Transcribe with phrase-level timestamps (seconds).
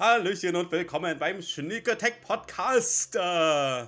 [0.00, 3.86] Hallöchen und willkommen beim Sneak Attack Podcast, äh,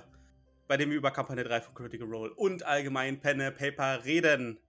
[0.67, 4.59] bei dem wir über Kampagne 3 von Critical Role und allgemein Pen Paper reden.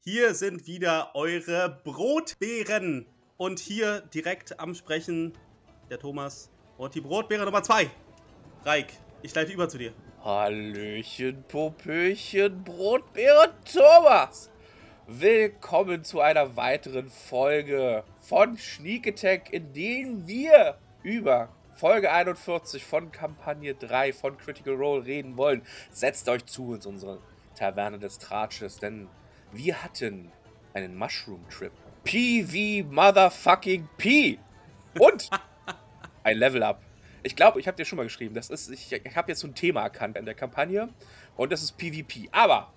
[0.00, 3.06] Hier sind wieder eure Brotbeeren
[3.36, 5.34] und hier direkt am Sprechen
[5.88, 7.88] der Thomas und die Brotbeere Nummer 2.
[8.64, 8.88] Reik,
[9.22, 9.92] ich leite über zu dir.
[10.24, 14.50] Hallöchen, Popöchen, Brotbeere Thomas.
[15.06, 20.76] Willkommen zu einer weiteren Folge von Sneak Attack, in dem wir
[21.08, 25.62] über Folge 41 von Kampagne 3 von Critical Role reden wollen.
[25.90, 27.18] Setzt euch zu in unsere
[27.54, 29.08] Taverne des Tratsches, denn
[29.50, 30.30] wir hatten
[30.74, 31.72] einen Mushroom Trip.
[32.04, 34.38] PV Motherfucking P.
[34.98, 35.30] Und
[36.24, 36.82] ein Level Up.
[37.22, 39.48] Ich glaube, ich habe dir schon mal geschrieben, das ist, ich, ich habe jetzt so
[39.48, 40.90] ein Thema erkannt in der Kampagne
[41.36, 42.28] und das ist PvP.
[42.32, 42.70] Aber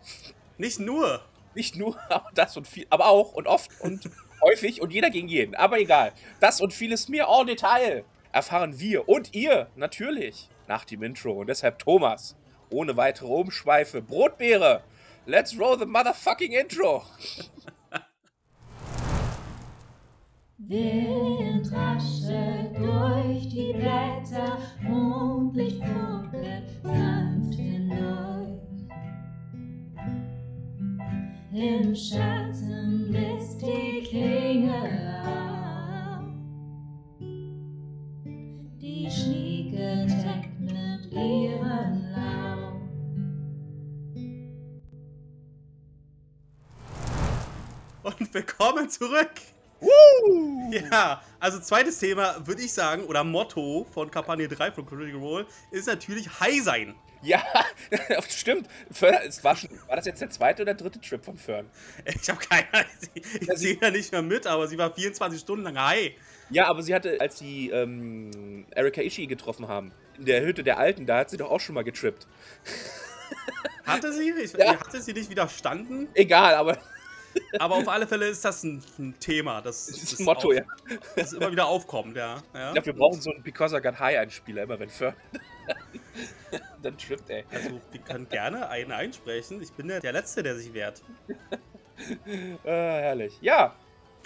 [0.58, 1.22] Nicht nur.
[1.54, 4.10] nicht nur aber das und viel, aber auch und oft und
[4.42, 5.54] häufig und jeder gegen jeden.
[5.56, 6.14] Aber egal.
[6.40, 11.34] Das und vieles mehr en Detail erfahren wir und ihr natürlich nach dem Intro.
[11.34, 12.36] Und deshalb Thomas,
[12.70, 14.84] ohne weitere Umschweife, Brotbeere,
[15.26, 17.04] let's roll the motherfucking Intro.
[20.58, 28.62] Wind raschelt durch die Blätter, Mondlicht funkelt sanft hindurch.
[31.54, 35.51] Im Schatten blitzt die Klinge auf.
[40.08, 42.82] Nimmt ihren Lauf.
[48.04, 49.32] Und willkommen zurück.
[49.80, 50.72] Woo!
[50.72, 55.46] Ja, also zweites Thema würde ich sagen, oder Motto von Kampagne 3 von Critical Role,
[55.70, 56.96] ist natürlich High sein.
[57.24, 57.44] Ja,
[58.30, 58.68] stimmt.
[58.92, 61.70] Fern, es war, schon, war das jetzt der zweite oder dritte Trip von Fern?
[62.06, 64.94] Ich habe keine Ahnung, ich Ja, sie- sehe ja nicht mehr mit, aber sie war
[64.94, 66.14] 24 Stunden lang high.
[66.50, 70.78] Ja, aber sie hatte, als sie ähm, Erika Ishii getroffen haben, in der Hütte der
[70.80, 72.28] Alten, da hat sie doch auch schon mal getrippt.
[73.86, 74.32] Hatte sie?
[74.42, 74.80] Ich, Ja.
[74.80, 76.08] Hatte sie nicht widerstanden?
[76.14, 76.78] Egal, aber
[77.60, 80.50] Aber auf alle Fälle ist das ein, ein Thema, das, das ist das ein Motto,
[80.50, 80.64] auf, ja.
[81.16, 82.44] das immer wieder aufkommt, ja.
[82.54, 82.68] ja.
[82.68, 85.16] Ich glaube, wir brauchen so einen Because I Got High Einspieler, immer wenn Fern.
[86.82, 87.46] Dann trippt, ey.
[87.52, 89.62] Also, wir können gerne einen einsprechen.
[89.62, 91.02] Ich bin der, der Letzte, der sich wehrt.
[91.98, 93.38] Äh, herrlich.
[93.42, 93.76] Ja,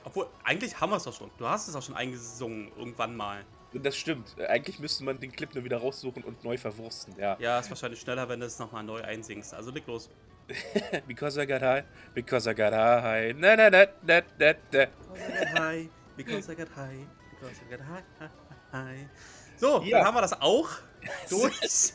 [0.03, 1.31] Obwohl, eigentlich haben wir es doch schon.
[1.38, 3.44] Du hast es auch schon eingesungen, irgendwann mal.
[3.73, 4.35] das stimmt.
[4.38, 7.35] Äh, Eigentlich müsste man den Clip nur wieder raussuchen und neu verwursten, ja.
[7.40, 9.53] Ja, ist wahrscheinlich schneller, wenn du es nochmal neu einsingst.
[9.53, 10.09] Also, leg los.
[11.07, 13.34] Because I got high, because I got high.
[13.35, 14.85] Na, na, na, na, na, na.
[14.85, 18.29] Because I got high, because I got high, because I got high, high,
[18.72, 19.09] high.
[19.57, 19.97] So, Ja.
[20.00, 20.69] dann haben wir das auch
[21.30, 21.94] durch.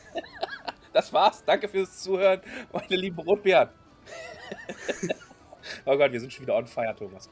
[0.92, 1.42] Das war's.
[1.44, 2.40] Danke fürs Zuhören,
[2.72, 3.68] meine lieben Rotbeeren.
[5.84, 7.28] oh Gott, wir sind schon wieder on fire, Thomas.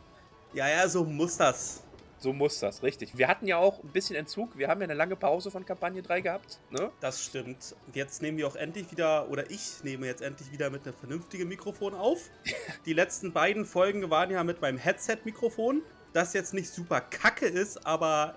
[0.52, 1.82] Ja, ja, so muss das.
[2.20, 3.16] So muss das, richtig.
[3.16, 4.58] Wir hatten ja auch ein bisschen Entzug.
[4.58, 6.58] Wir haben ja eine lange Pause von Kampagne 3 gehabt.
[6.70, 6.90] Ne?
[7.00, 7.76] Das stimmt.
[7.94, 11.46] Jetzt nehmen wir auch endlich wieder, oder ich nehme jetzt endlich wieder mit einem vernünftigen
[11.46, 12.28] Mikrofon auf.
[12.86, 17.86] Die letzten beiden Folgen waren ja mit meinem Headset-Mikrofon, das jetzt nicht super kacke ist,
[17.86, 18.34] aber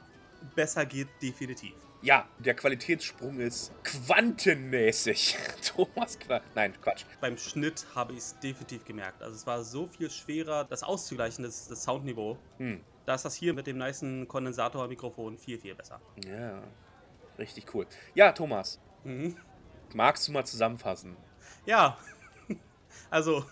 [0.55, 1.73] besser geht definitiv.
[2.03, 5.37] Ja, der Qualitätssprung ist quantenmäßig.
[5.63, 7.05] Thomas, Qua nein, Quatsch.
[7.19, 9.21] Beim Schnitt habe ich es definitiv gemerkt.
[9.21, 12.39] Also es war so viel schwerer, das auszugleichen, das, das Soundniveau.
[12.57, 12.81] Hm.
[13.05, 16.01] Da ist das hier mit dem nicen Kondensatormikrofon viel, viel besser.
[16.25, 16.63] Ja,
[17.37, 17.85] richtig cool.
[18.15, 19.35] Ja, Thomas, Mhm.
[19.93, 21.15] magst du mal zusammenfassen?
[21.65, 21.97] Ja,
[23.11, 23.45] also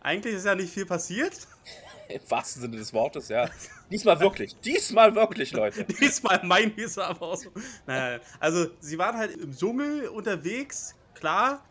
[0.00, 1.46] eigentlich ist ja nicht viel passiert.
[2.14, 3.48] Im wahrsten Sinne des Wortes, ja.
[3.90, 4.56] Diesmal wirklich.
[4.60, 5.84] Diesmal wirklich, Leute.
[6.00, 7.50] Diesmal mein Visa aber auch so.
[7.86, 8.20] Nein, nein.
[8.40, 11.64] Also, sie waren halt im Dschungel unterwegs, klar.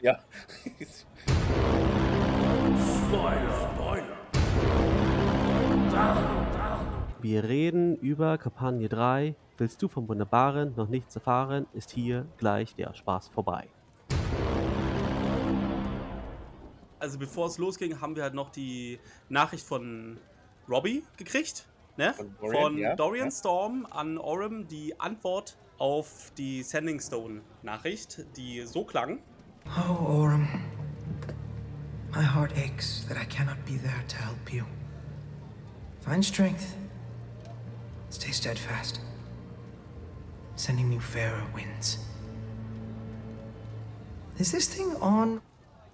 [0.00, 0.18] Ja.
[7.20, 9.36] Wir reden über Kampagne 3.
[9.58, 13.68] Willst du vom Wunderbaren noch nichts erfahren, ist hier gleich der Spaß vorbei.
[17.02, 20.18] Also, bevor es losging, haben wir halt noch die Nachricht von
[20.68, 21.66] Robbie gekriegt.
[21.96, 22.14] Ne?
[22.14, 23.30] Von Von Dorian, Dorian, ja, ja.
[23.32, 29.18] Storm an Orem die Antwort auf die Sending Stone-Nachricht, die so klang.
[29.66, 30.46] Oh, Orem.
[32.14, 34.62] My heart aches that I cannot be there to help you.
[36.02, 36.76] Find strength.
[38.10, 39.00] Stay steadfast.
[40.54, 41.98] Sending you fairer winds.
[44.38, 45.40] Is this thing on?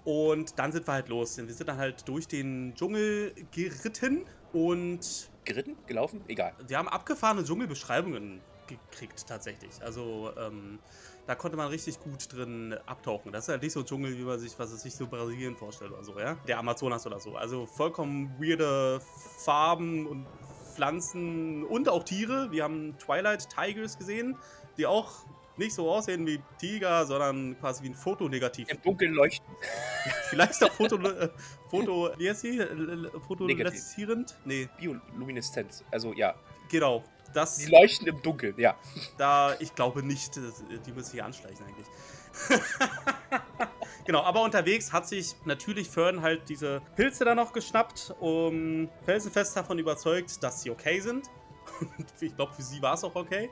[0.09, 1.37] Und dann sind wir halt los.
[1.37, 4.25] Wir sind dann halt durch den Dschungel geritten
[4.55, 5.77] und Geritten?
[5.87, 6.23] Gelaufen?
[6.29, 6.55] Egal.
[6.67, 9.83] wir haben abgefahrene Dschungelbeschreibungen gekriegt tatsächlich.
[9.83, 10.79] Also ähm,
[11.27, 13.33] da konnte man richtig gut drin abtauchen.
[13.33, 15.55] Das ist halt nicht so ein Dschungel, wie man sich, was es sich so Brasilien
[15.57, 16.37] vorstellt oder so, ja?
[16.47, 17.37] Der Amazonas oder so.
[17.37, 19.03] Also vollkommen weirde
[19.45, 20.27] Farben und
[20.75, 22.51] Pflanzen und auch Tiere.
[22.51, 24.39] Wir haben Twilight Tigers gesehen,
[24.79, 25.27] die auch
[25.59, 28.69] nicht so aussehen wie Tiger, sondern quasi wie ein Fotonegativ.
[28.69, 29.47] Im Dunkeln leuchten.
[30.31, 31.29] Vielleicht auch Foto, äh,
[31.71, 32.59] Foto, wie heißt die?
[32.59, 34.37] Äh, äh, Fotoleszierend?
[34.45, 35.85] Nee, Biolumineszenz.
[35.91, 36.35] Also ja,
[36.69, 37.05] genau.
[37.35, 38.75] Das, die leuchten im Dunkeln, ja.
[39.19, 41.87] da, ich glaube nicht, das- die müssen sich anschleichen eigentlich.
[44.07, 49.57] genau, aber unterwegs hat sich natürlich Fern halt diese Pilze da noch geschnappt, um felsenfest
[49.57, 51.29] davon überzeugt, dass sie okay sind.
[51.81, 53.51] Und ich glaube, für sie war es auch okay.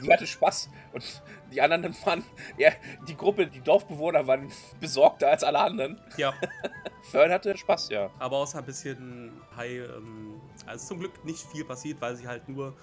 [0.00, 0.70] Sie hatte Spaß.
[0.92, 2.24] Und die anderen waren,
[2.56, 2.70] ja,
[3.06, 4.50] die Gruppe, die Dorfbewohner waren
[4.80, 6.00] besorgter als alle anderen.
[6.16, 6.34] Ja,
[7.10, 8.10] Fern hatte Spaß, ja.
[8.18, 12.48] aber außer ein bisschen High, ähm, also zum Glück nicht viel passiert, weil sie halt
[12.48, 12.74] nur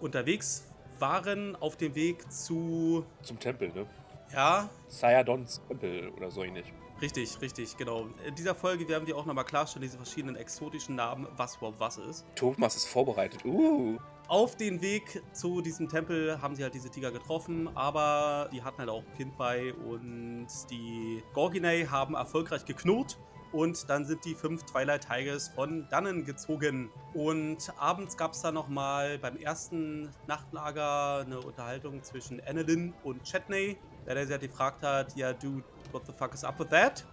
[0.00, 0.68] unterwegs
[0.98, 3.86] waren auf dem Weg zu, Zum Tempel, ne?
[4.32, 6.72] ja, Sayadons Tempel oder so ähnlich.
[7.00, 8.06] Richtig, richtig, genau.
[8.24, 11.96] In dieser Folge werden wir auch nochmal klarstellen, diese verschiedenen exotischen Namen, was überhaupt was
[11.96, 12.24] ist.
[12.36, 13.44] Thomas ist vorbereitet.
[13.44, 13.98] Uh.
[14.28, 18.78] Auf den Weg zu diesem Tempel haben sie halt diese Tiger getroffen, aber die hatten
[18.78, 23.18] halt auch ein Kind bei und die Gorginei haben erfolgreich geknurrt
[23.52, 26.90] und dann sind die fünf Twilight Tigers von dannen gezogen.
[27.12, 33.76] Und abends gab es dann nochmal beim ersten Nachtlager eine Unterhaltung zwischen Annalyn und Chetney,
[34.06, 37.04] der der sie halt gefragt hat, ja, dude, what the fuck is up with that?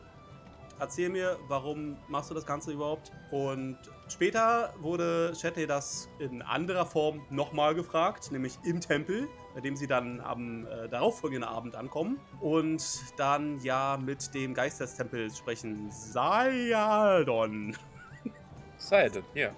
[0.79, 3.11] Erzähl mir, warum machst du das Ganze überhaupt?
[3.31, 3.77] Und
[4.07, 9.87] später wurde Chetney das in anderer Form nochmal gefragt, nämlich im Tempel, bei dem sie
[9.87, 12.81] dann am äh, darauffolgenden Abend ankommen und
[13.17, 15.91] dann ja mit dem Geist des Tempels sprechen.
[15.91, 17.75] Sayadon.
[18.77, 19.51] Sayadon, ja.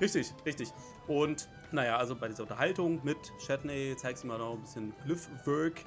[0.00, 0.72] Richtig, richtig.
[1.06, 5.84] Und naja, also bei dieser Unterhaltung mit Chetney zeigt sie mal noch ein bisschen Glyphwork,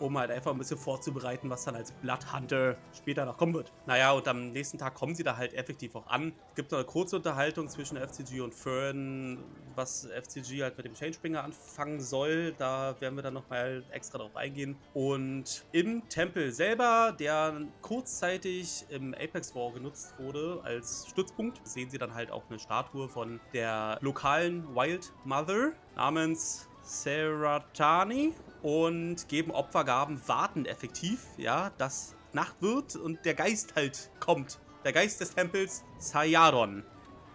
[0.00, 3.72] um halt einfach ein bisschen vorzubereiten, was dann als Blood Hunter später noch kommen wird.
[3.86, 6.32] Naja, und am nächsten Tag kommen sie da halt effektiv auch an.
[6.50, 9.38] Es gibt noch eine kurze Unterhaltung zwischen FCG und Fern,
[9.74, 12.54] was FCG halt mit dem Changebringer anfangen soll.
[12.58, 14.76] Da werden wir dann nochmal extra drauf eingehen.
[14.94, 21.98] Und im Tempel selber, der kurzzeitig im Apex War genutzt wurde als Stützpunkt, sehen sie
[21.98, 30.20] dann halt auch eine Statue von der lokalen Wild Mother namens Seratani und geben Opfergaben,
[30.26, 34.60] warten effektiv, ja, dass Nacht wird und der Geist halt kommt.
[34.84, 36.84] Der Geist des Tempels Sayadon.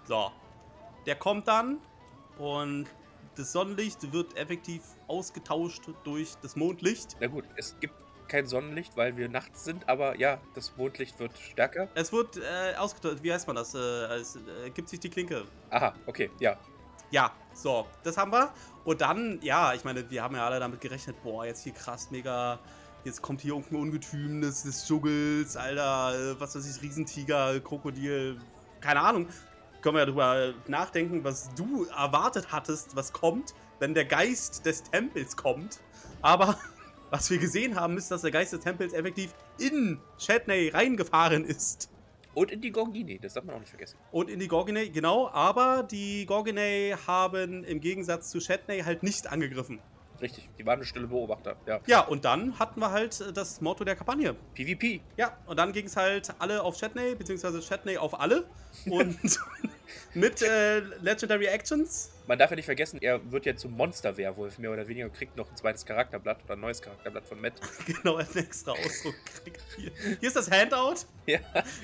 [0.07, 0.31] So.
[1.05, 1.79] Der kommt dann
[2.37, 2.87] und
[3.35, 7.17] das Sonnenlicht wird effektiv ausgetauscht durch das Mondlicht.
[7.19, 7.93] Na gut, es gibt
[8.27, 11.89] kein Sonnenlicht, weil wir nachts sind, aber ja, das Mondlicht wird stärker.
[11.93, 13.75] Es wird äh, ausgetauscht, wie heißt man das?
[13.75, 15.45] Äh, es äh, gibt sich die Klinke.
[15.69, 16.57] Aha, okay, ja.
[17.15, 18.51] Ja, so, das haben wir.
[18.83, 22.11] Und dann, ja, ich meine, wir haben ja alle damit gerechnet, boah, jetzt hier krass,
[22.11, 22.59] mega,
[23.05, 28.37] jetzt kommt hier irgendein Ungetüm des, des Dschungels, Alter, äh, was weiß ich, Riesentiger, Krokodil,
[28.81, 29.29] keine Ahnung.
[29.81, 34.83] Können wir ja drüber nachdenken, was du erwartet hattest, was kommt, wenn der Geist des
[34.83, 35.79] Tempels kommt.
[36.21, 36.57] Aber
[37.11, 41.89] was wir gesehen haben, ist, dass der Geist des Tempels effektiv in Chatney reingefahren ist.
[42.35, 43.97] Und in die Gorgini, das darf man auch nicht vergessen.
[44.11, 49.27] Und in die Gorgonei, genau, aber die Gorgonei haben im Gegensatz zu Chatney halt nicht
[49.27, 49.79] angegriffen.
[50.21, 51.79] Richtig, die waren eine stille Beobachter, ja.
[51.87, 54.35] Ja, und dann hatten wir halt äh, das Motto der Kampagne.
[54.53, 55.01] PvP.
[55.17, 58.45] Ja, und dann ging es halt alle auf Chatney, beziehungsweise Chatney auf alle.
[58.89, 59.17] Und
[60.13, 62.11] mit äh, Legendary Actions.
[62.27, 65.37] Man darf ja nicht vergessen, er wird ja zum Monster-Werwolf, mehr oder weniger, und kriegt
[65.37, 67.53] noch ein zweites Charakterblatt oder ein neues Charakterblatt von Matt.
[67.85, 69.61] Genau, als extra Ausdruck kriegt.
[69.77, 70.95] Hier, hier ist das Handout.
[71.27, 71.39] Ja,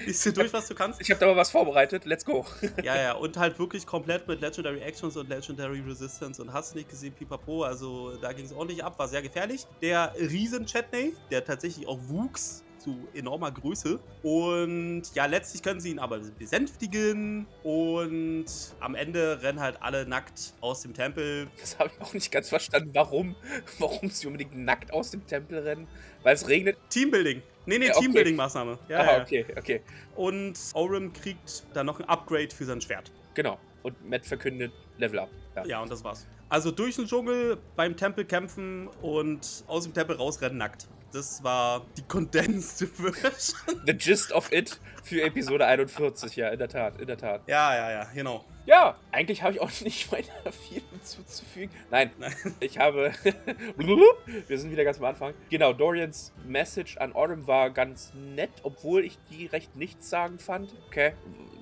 [0.05, 1.01] Lies dir durch, was du kannst.
[1.01, 2.45] ich habe da mal was vorbereitet, let's go.
[2.83, 6.77] Ja, ja, und halt wirklich komplett mit Legendary Actions und Legendary Resistance und hast du
[6.77, 9.65] nicht gesehen, pipapo, also da ging es ordentlich ab, war sehr gefährlich.
[9.81, 15.91] Der riesen Chatney, der tatsächlich auch wuchs zu enormer Größe und ja, letztlich können sie
[15.91, 18.45] ihn aber besänftigen und
[18.79, 21.47] am Ende rennen halt alle nackt aus dem Tempel.
[21.59, 23.35] Das habe ich auch nicht ganz verstanden, warum,
[23.79, 25.87] warum sie unbedingt nackt aus dem Tempel rennen,
[26.23, 26.77] weil es regnet.
[26.89, 27.41] Teambuilding.
[27.65, 28.05] Nee, nee, Ja, okay.
[28.05, 28.77] Teambuilding-Maßnahme.
[28.87, 29.21] Ja, Aha, ja.
[29.21, 29.81] okay, okay.
[30.15, 33.11] Und Orim kriegt dann noch ein Upgrade für sein Schwert.
[33.33, 33.59] Genau.
[33.83, 35.29] Und Matt verkündet Level Up.
[35.55, 35.65] Ja.
[35.65, 36.27] Ja, und das war's.
[36.49, 40.87] Also durch den Dschungel, beim Tempel kämpfen und aus dem Tempel rausrennen nackt.
[41.11, 43.81] Das war die Condensed Version.
[43.85, 47.41] The gist of it für Episode 41, ja, in der Tat, in der Tat.
[47.47, 48.45] ja, ja, ja, genau.
[48.65, 51.75] Ja, eigentlich habe ich auch nicht weiter viel hinzuzufügen.
[51.89, 52.33] Nein, Nein.
[52.59, 53.11] ich habe.
[54.47, 55.33] Wir sind wieder ganz am Anfang.
[55.49, 60.73] Genau, Dorians Message an Autumn war ganz nett, obwohl ich die recht nichtssagend fand.
[60.87, 61.13] Okay,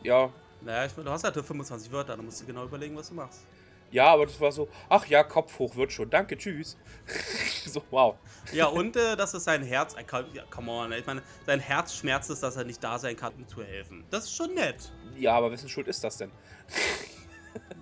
[0.03, 0.29] ja.
[0.61, 3.07] Naja, ich meine, du hast halt nur 25 Wörter, da musst du genau überlegen, was
[3.07, 3.43] du machst.
[3.91, 6.09] Ja, aber das war so, ach ja, Kopf hoch wird schon.
[6.09, 6.77] Danke, tschüss.
[7.65, 8.15] so, wow.
[8.53, 9.95] Ja, und äh, dass es sein Herz.
[9.95, 13.33] Äh, come- on, ich meine, sein Herz schmerzt es, dass er nicht da sein kann,
[13.33, 14.05] um zu helfen.
[14.11, 14.91] Das ist schon nett.
[15.17, 16.31] Ja, aber wessen Schuld ist das denn?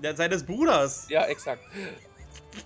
[0.02, 1.10] Ja, seines Bruders.
[1.10, 1.62] Ja, exakt.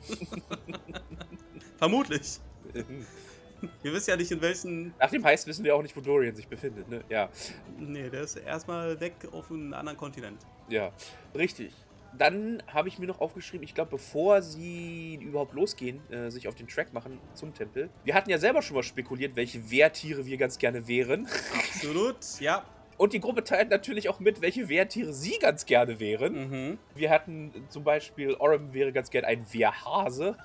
[1.77, 2.39] Vermutlich.
[2.73, 4.93] Wir wissen ja nicht, in welchen.
[4.99, 7.03] Nach dem Heist wissen wir auch nicht, wo Dorian sich befindet, ne?
[7.09, 7.29] Ja.
[7.77, 10.41] Nee, der ist erstmal weg auf einen anderen Kontinent.
[10.69, 10.91] Ja,
[11.35, 11.73] richtig.
[12.17, 16.55] Dann habe ich mir noch aufgeschrieben, ich glaube, bevor sie überhaupt losgehen, äh, sich auf
[16.55, 17.89] den Track machen zum Tempel.
[18.03, 21.27] Wir hatten ja selber schon mal spekuliert, welche Wehrtiere wir ganz gerne wären.
[21.57, 22.65] Absolut, ja.
[22.97, 26.49] Und die Gruppe teilt natürlich auch mit, welche Wehrtiere sie ganz gerne wären.
[26.69, 26.77] Mhm.
[26.93, 30.37] Wir hatten zum Beispiel, Orem wäre ganz gerne ein Wehrhase.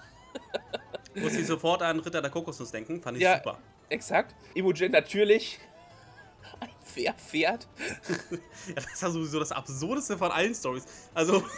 [1.14, 3.36] Muss ich sofort an Ritter der Kokosnuss denken, fand ich Ja.
[3.38, 3.58] super.
[3.88, 4.34] Exakt.
[4.54, 5.58] Imogen natürlich.
[6.96, 7.68] Ein Wehrpferd.
[8.68, 10.84] Ja, das ist ja sowieso das Absurdeste von allen Stories.
[11.14, 11.44] Also.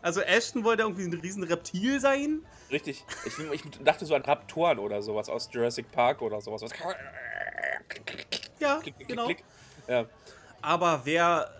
[0.00, 2.46] Also Ashton wollte irgendwie ein riesen Reptil sein.
[2.70, 3.04] Richtig.
[3.26, 6.62] Ich, ich dachte so an Raptoren oder sowas aus Jurassic Park oder sowas.
[6.62, 6.70] Was
[8.60, 9.26] Ja, klick, klick, genau.
[9.26, 9.42] klick.
[9.88, 10.06] Ja.
[10.62, 11.50] Aber wer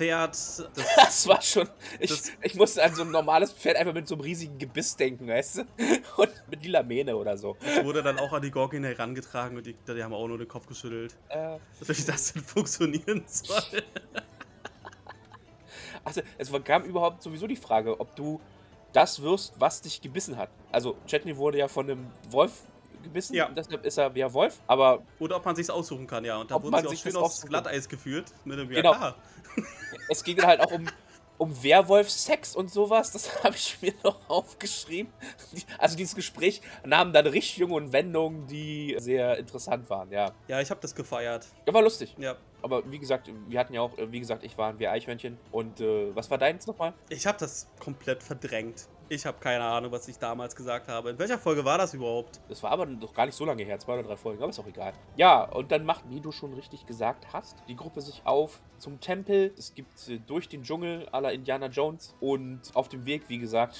[0.00, 0.64] fährt das
[0.96, 1.68] Das war schon.
[1.98, 5.28] Ich, ich musste an so ein normales Pferd einfach mit so einem riesigen Gebiss denken,
[5.28, 5.60] weißt du?
[6.16, 7.56] Und mit lila Mähne oder so.
[7.82, 10.66] wurde dann auch an die Gorgon herangetragen und die, die haben auch nur den Kopf
[10.66, 11.16] geschüttelt.
[11.28, 13.82] Äh, Wie das denn funktionieren soll.
[16.04, 18.40] also, es kam überhaupt sowieso die Frage, ob du
[18.92, 20.48] das wirst, was dich gebissen hat.
[20.72, 22.62] Also, Chetney wurde ja von einem Wolf
[23.02, 23.48] gebissen, Ja.
[23.48, 26.38] deshalb ist er ja Wolf, aber Oder ob man sich's aussuchen kann, ja.
[26.38, 28.32] Und da wurden man sie auch sich schön aufs Glatteis geführt.
[28.44, 28.92] Mit dem Genau.
[28.92, 29.14] Ja,
[30.08, 30.86] es ging halt auch um,
[31.38, 35.12] um Werwolf-Sex und sowas, das habe ich mir noch aufgeschrieben.
[35.78, 40.32] Also, dieses Gespräch nahm dann Richtungen und Wendungen, die sehr interessant waren, ja.
[40.48, 41.46] ja, ich habe das gefeiert.
[41.66, 42.14] Ja, war lustig.
[42.18, 42.36] Ja.
[42.62, 45.38] Aber wie gesagt, wir hatten ja auch, äh, wie gesagt, ich war ein Eichhörnchen.
[45.50, 46.92] Und äh, was war deins nochmal?
[47.08, 48.86] Ich habe das komplett verdrängt.
[49.12, 51.10] Ich habe keine Ahnung, was ich damals gesagt habe.
[51.10, 52.40] In welcher Folge war das überhaupt?
[52.48, 54.60] Das war aber noch gar nicht so lange her, zwei oder drei Folgen, aber ist
[54.60, 54.92] auch egal.
[55.16, 59.00] Ja, und dann macht, wie du schon richtig gesagt hast, die Gruppe sich auf zum
[59.00, 59.52] Tempel.
[59.58, 62.14] Es gibt äh, durch den Dschungel aller Indiana Jones.
[62.20, 63.76] Und auf dem Weg, wie gesagt,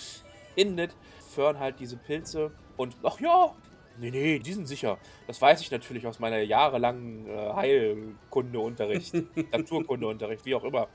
[0.57, 0.97] findet
[1.33, 2.51] Fern halt diese Pilze.
[2.77, 3.55] Und ach ja,
[4.01, 4.99] nee, nee, die sind sicher.
[5.29, 9.15] Das weiß ich natürlich aus meiner jahrelangen äh, Heilkundeunterricht,
[9.53, 10.89] Naturkundeunterricht, wie auch immer.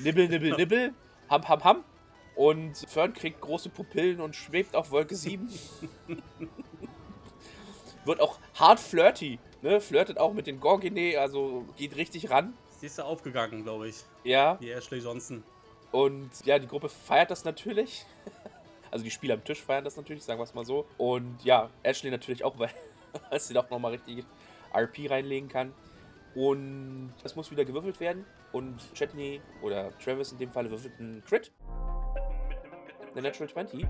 [0.00, 0.94] Nibbel, nibbel, nibbel,
[1.30, 1.84] ham, ham, ham.
[2.34, 5.48] Und Fern kriegt große Pupillen und schwebt auf Wolke 7.
[8.04, 9.80] Wird auch hart flirty, ne?
[9.80, 12.54] Flirtet auch mit den Gorgine, also geht richtig ran.
[12.80, 13.96] Sie ist da aufgegangen, glaube ich.
[14.24, 14.56] Ja.
[14.56, 15.44] Die Ashley Johnson.
[15.92, 18.04] Und ja, die Gruppe feiert das natürlich.
[18.90, 20.84] Also die Spieler am Tisch feiern das natürlich, sagen wir es mal so.
[20.98, 22.68] Und ja, Ashley natürlich auch, weil,
[23.30, 24.22] weil sie doch nochmal richtig
[24.74, 25.72] RP reinlegen kann.
[26.34, 28.26] Und es muss wieder gewürfelt werden.
[28.52, 31.50] Und Chetney oder Travis in dem Fall würfelt einen Crit.
[33.12, 33.86] Eine Natural 20.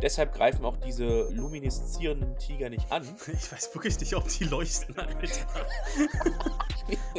[0.00, 3.02] Deshalb greifen auch diese lumineszierenden Tiger nicht an.
[3.26, 5.16] Ich weiß wirklich nicht, ob die leuchten, Alter.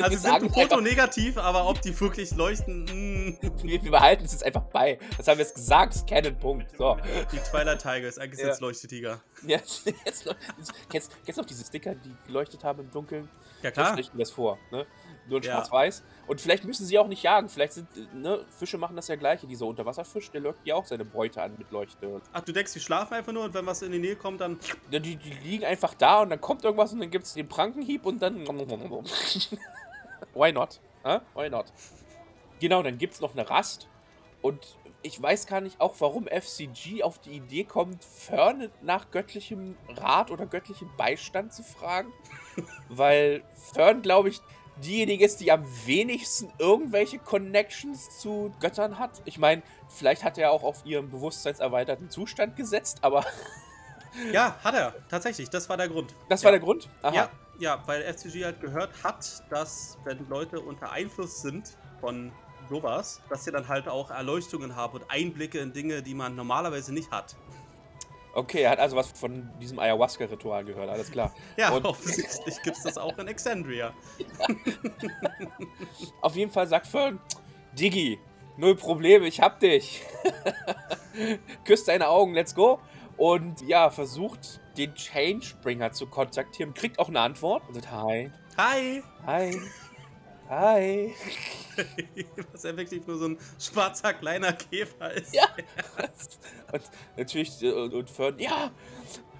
[0.01, 3.37] Also sind einfach- fotonegativ, aber ob die wirklich leuchten, mm.
[3.63, 4.99] wir, wir behalten es jetzt einfach bei.
[5.17, 6.77] Das haben wir jetzt gesagt, das ist Canon, Punkt.
[6.77, 6.97] So.
[7.31, 8.67] Die Twilight Tiger ist eingesetzt Ja.
[8.67, 9.21] Leuchtetiger.
[9.47, 10.35] Jetzt, jetzt, noch-
[10.89, 13.27] kennst, kennst du noch diese Sticker, die geleuchtet haben im Dunkeln?
[13.63, 13.95] Ja So klar.
[13.95, 14.85] mir das vor, ne?
[15.27, 15.53] Nur in Ja.
[15.53, 16.03] schwarz-weiß.
[16.27, 17.49] Und vielleicht müssen sie auch nicht jagen.
[17.49, 19.47] Vielleicht sind, ne, Fische machen das ja gleiche.
[19.47, 22.21] Dieser Unterwasserfisch, der lockt ja auch seine Beute an mit Leuchte.
[22.33, 24.59] Ach, du denkst, die schlafen einfach nur und wenn was in die Nähe kommt, dann.
[24.91, 27.47] Ne, Die, die liegen einfach da und dann kommt irgendwas und dann gibt es den
[27.47, 28.45] Prankenhieb und dann.
[30.33, 30.79] Why not?
[31.03, 31.19] Hä?
[31.35, 31.65] Why not?
[32.59, 33.87] Genau, dann gibt es noch eine Rast.
[34.41, 39.77] Und ich weiß gar nicht auch, warum FCG auf die Idee kommt, Fern nach göttlichem
[39.89, 42.11] Rat oder göttlichem Beistand zu fragen.
[42.89, 43.43] Weil
[43.73, 44.41] Fern, glaube ich,
[44.83, 49.21] diejenige ist, die am wenigsten irgendwelche Connections zu Göttern hat.
[49.25, 53.25] Ich meine, vielleicht hat er auch auf ihren bewusstseinserweiterten Zustand gesetzt, aber
[54.31, 54.93] Ja, hat er.
[55.09, 56.13] Tatsächlich, das war der Grund.
[56.29, 56.45] das ja.
[56.45, 56.89] war der Grund.
[57.01, 57.15] Aha.
[57.15, 57.29] Ja,
[57.59, 62.31] ja, weil FCG halt gehört hat, dass wenn Leute unter Einfluss sind von
[62.75, 66.93] sowas, dass sie dann halt auch Erleuchtungen haben und Einblicke in Dinge, die man normalerweise
[66.93, 67.35] nicht hat.
[68.33, 71.33] Okay, er hat also was von diesem Ayahuasca-Ritual gehört, alles klar.
[71.57, 73.93] Ja, Und- offensichtlich gibt es das auch in Exandria.
[76.21, 77.19] Auf jeden Fall sagt Fern,
[77.73, 78.19] Diggi,
[78.55, 80.01] null Probleme, ich hab dich.
[81.65, 82.79] Küsst deine Augen, let's go.
[83.17, 89.03] Und ja, versucht den Changebringer zu kontaktieren, kriegt auch eine Antwort und sagt, hi, Hi!
[89.25, 89.61] hi,
[90.51, 91.15] hi.
[92.51, 95.33] Was ja wirklich nur so ein schwarzer kleiner Käfer ist.
[95.33, 95.47] Ja.
[96.71, 96.81] Und
[97.17, 98.71] natürlich, äh, und Fern, ja,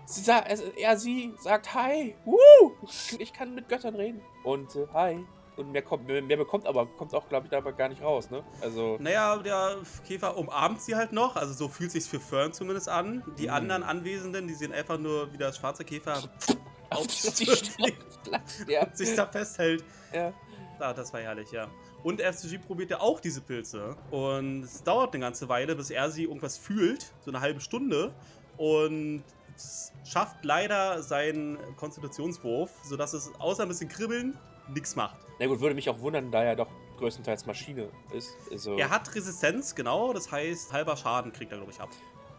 [0.06, 2.72] sie sagt, also, er, sie sagt hi, Woo!
[3.20, 4.22] ich kann mit Göttern reden.
[4.44, 5.24] Und äh, hi.
[5.58, 8.41] Und mehr, kommt, mehr, bekommt aber, kommt auch, glaube ich, dabei gar nicht raus, ne?
[8.62, 9.77] Also, Naja, der
[10.08, 13.22] Käfer umarmt sie halt noch, also so fühlt sich's für Fern zumindest an.
[13.38, 13.53] Die Mhm.
[13.53, 16.24] anderen Anwesenden, die sehen einfach nur, wie der schwarze Käfer
[16.89, 18.01] auf die Stirn
[18.94, 19.84] sich da festhält.
[20.13, 20.34] ja.
[20.81, 21.67] Ah, das war herrlich, ja.
[22.03, 23.95] Und FCG probiert ja auch diese Pilze.
[24.09, 27.11] Und es dauert eine ganze Weile, bis er sie irgendwas fühlt.
[27.23, 28.13] So eine halbe Stunde.
[28.57, 29.23] Und
[29.55, 34.38] es schafft leider seinen Konstitutionswurf, sodass es außer ein bisschen Kribbeln
[34.73, 35.17] nichts macht.
[35.39, 38.35] Na gut, würde mich auch wundern, da er doch größtenteils Maschine ist.
[38.51, 40.13] Also, Er hat Resistenz, genau.
[40.13, 41.89] Das heißt, halber Schaden kriegt er, glaube ich, ab.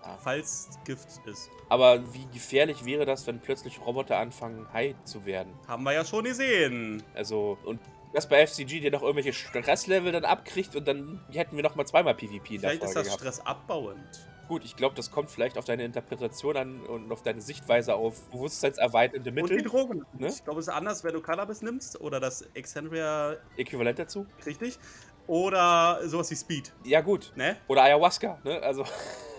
[0.02, 0.16] Ah.
[0.20, 1.50] Falls Gift ist.
[1.68, 5.52] Aber wie gefährlich wäre das, wenn plötzlich Roboter anfangen, high zu werden?
[5.68, 7.02] Haben wir ja schon gesehen.
[7.14, 7.80] Also, und
[8.12, 11.87] das bei FCG, der noch irgendwelche Stresslevel dann abkriegt und dann hätten wir noch mal
[11.87, 13.21] zweimal PvP in der Vielleicht ist Folge das gehabt.
[13.21, 14.28] stressabbauend.
[14.49, 18.28] Gut, ich glaube, das kommt vielleicht auf deine Interpretation an und auf deine Sichtweise auf
[18.31, 19.62] bewusstseinserweiternde Und die Mittel.
[19.62, 20.04] Drogen.
[20.19, 20.28] Ne?
[20.28, 24.26] Ich glaube, es ist anders, wenn du Cannabis nimmst oder das Exandria, Äquivalent dazu?
[24.45, 24.78] richtig?
[25.26, 27.33] Oder sowas wie Speed, Ja, gut.
[27.37, 27.57] ne?
[27.69, 28.61] Oder Ayahuasca, ne?
[28.62, 28.85] Also,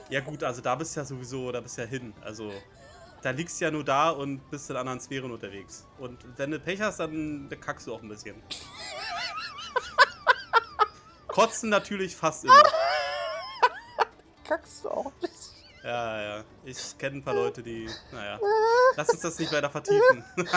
[0.09, 2.13] Ja gut, also da bist du ja sowieso, da bist du ja hin.
[2.21, 2.51] Also
[3.23, 5.87] da liegst du ja nur da und bist in anderen Sphären unterwegs.
[5.97, 8.35] Und wenn du Pech hast, dann kackst du auch ein bisschen.
[11.27, 12.63] Kotzen natürlich fast immer.
[14.43, 15.33] kackst du auch nicht.
[15.83, 16.43] Ja, ja.
[16.63, 17.89] Ich kenne ein paar Leute, die.
[18.11, 18.39] Naja.
[18.95, 20.23] Lass uns das nicht weiter vertiefen.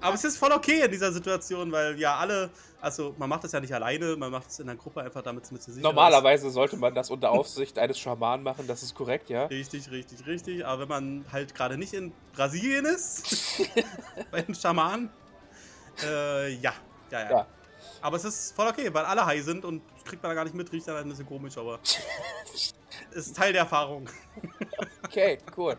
[0.00, 2.50] Aber es ist voll okay in dieser Situation, weil ja alle.
[2.80, 5.44] Also, man macht das ja nicht alleine, man macht es in der Gruppe einfach, damit
[5.44, 5.94] es mit sich sicher ist.
[5.94, 9.46] Normalerweise sollte man das unter Aufsicht eines Schamanen machen, das ist korrekt, ja?
[9.46, 10.64] Richtig, richtig, richtig.
[10.64, 13.62] Aber wenn man halt gerade nicht in Brasilien ist,
[14.30, 15.10] bei den Schamanen,
[16.04, 16.74] äh, ja.
[17.10, 17.30] Ja, ja.
[17.30, 17.46] Ja.
[18.02, 20.54] Aber es ist voll okay, weil alle high sind und kriegt man da gar nicht
[20.54, 22.74] mit, riecht dann halt ein bisschen komisch, aber es
[23.10, 24.08] ist Teil der Erfahrung.
[25.04, 25.76] Okay, cool.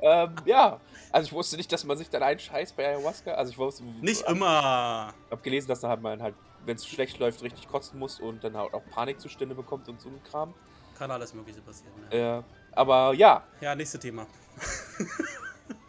[0.00, 0.80] ähm, ja.
[1.12, 3.32] Also ich wusste nicht, dass man sich dann einscheißt bei Ayahuasca.
[3.34, 3.84] Also ich wusste.
[3.84, 5.12] Nicht immer.
[5.26, 8.18] Ich habe gelesen, dass da halt man halt, wenn es schlecht läuft, richtig kotzen muss
[8.18, 10.54] und dann halt auch Panikzustände bekommt und so ein Kram.
[10.98, 11.92] Kann alles Mögliche passieren.
[12.10, 12.42] Ja, Äh,
[12.72, 14.26] aber ja, ja nächstes Thema.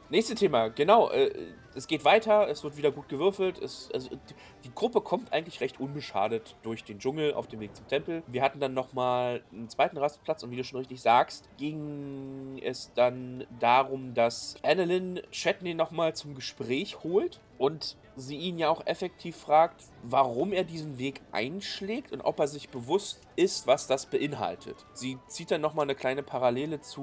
[0.10, 1.10] nächstes Thema, genau.
[1.12, 1.32] Äh,
[1.76, 3.60] es geht weiter, es wird wieder gut gewürfelt.
[3.60, 4.34] Es, also, die,
[4.66, 8.24] die Gruppe kommt eigentlich recht unbeschadet durch den Dschungel auf dem Weg zum Tempel.
[8.28, 12.92] Wir hatten dann nochmal einen zweiten Rastplatz und wie du schon richtig sagst, ging es
[12.94, 19.36] dann darum, dass Annalyn Chatney nochmal zum Gespräch holt und sie ihn ja auch effektiv
[19.36, 24.76] fragt, warum er diesen Weg einschlägt und ob er sich bewusst ist, was das beinhaltet.
[24.94, 27.02] Sie zieht dann nochmal eine kleine Parallele zu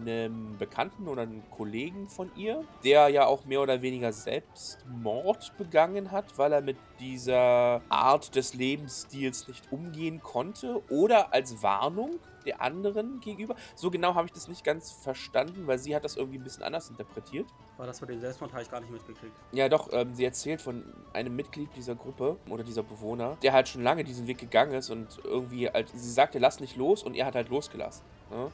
[0.00, 6.10] einem Bekannten oder einem Kollegen von ihr, der ja auch mehr oder weniger Selbstmord begangen
[6.10, 12.62] hat, weil er mit dieser Art des Lebensstils nicht umgehen konnte oder als Warnung der
[12.62, 13.54] anderen gegenüber.
[13.74, 16.62] So genau habe ich das nicht ganz verstanden, weil sie hat das irgendwie ein bisschen
[16.62, 17.46] anders interpretiert.
[17.76, 19.34] Aber das mit dem Selbstmord habe ich gar nicht mitgekriegt.
[19.52, 23.68] Ja, doch, ähm, sie erzählt von einem Mitglied dieser Gruppe oder dieser Bewohner, der halt
[23.68, 27.14] schon lange diesen Weg gegangen ist und irgendwie, halt, sie sagte, lass nicht los und
[27.16, 28.04] er hat halt losgelassen.
[28.30, 28.50] Ne?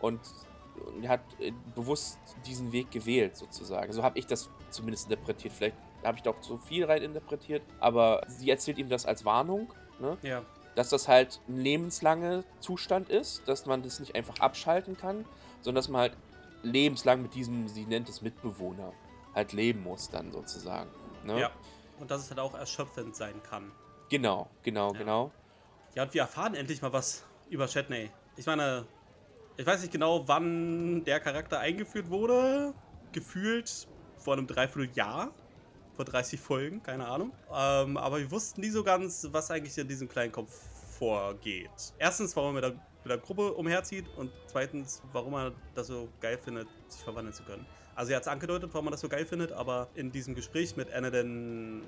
[0.00, 0.20] Und,
[0.94, 3.92] und er hat äh, bewusst diesen Weg gewählt, sozusagen.
[3.92, 5.52] So habe ich das zumindest interpretiert.
[5.52, 9.72] Vielleicht habe ich doch zu viel rein interpretiert, aber sie erzählt ihm das als Warnung.
[10.00, 10.16] Ne?
[10.22, 10.42] Ja.
[10.74, 15.24] dass das halt ein lebenslanger Zustand ist, dass man das nicht einfach abschalten kann,
[15.60, 16.16] sondern dass man halt
[16.62, 18.92] lebenslang mit diesem, sie nennt es Mitbewohner,
[19.34, 20.90] halt leben muss dann sozusagen.
[21.24, 21.40] Ne?
[21.40, 21.50] Ja.
[21.98, 23.70] Und dass es halt auch erschöpfend sein kann.
[24.08, 24.98] Genau, genau, Ja.
[24.98, 25.32] genau.
[25.94, 28.10] Ja, und wir erfahren endlich mal was über Chatney.
[28.36, 28.86] Ich meine,
[29.56, 32.72] ich weiß nicht genau, wann der Charakter eingeführt wurde.
[33.12, 35.30] Gefühlt vor einem Dreivierteljahr.
[35.94, 37.32] Vor 30 Folgen, keine Ahnung.
[37.54, 40.50] Ähm, aber wir wussten nie so ganz, was eigentlich in diesem kleinen Kopf
[40.98, 41.92] vorgeht.
[41.98, 46.08] Erstens, warum er mit der, mit der Gruppe umherzieht und zweitens, warum er das so
[46.20, 47.66] geil findet, sich verwandeln zu können.
[47.94, 50.76] Also er hat es angedeutet, warum er das so geil findet, aber in diesem Gespräch
[50.76, 51.82] mit Anaden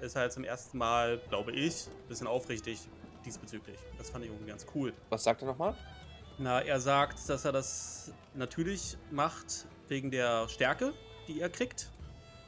[0.00, 2.80] ist er halt zum ersten Mal, glaube ich, ein bisschen aufrichtig
[3.24, 3.78] diesbezüglich.
[3.98, 4.92] Das fand ich irgendwie ganz cool.
[5.08, 5.74] Was sagt er nochmal?
[6.38, 10.92] Na, er sagt, dass er das natürlich macht wegen der Stärke,
[11.26, 11.90] die er kriegt,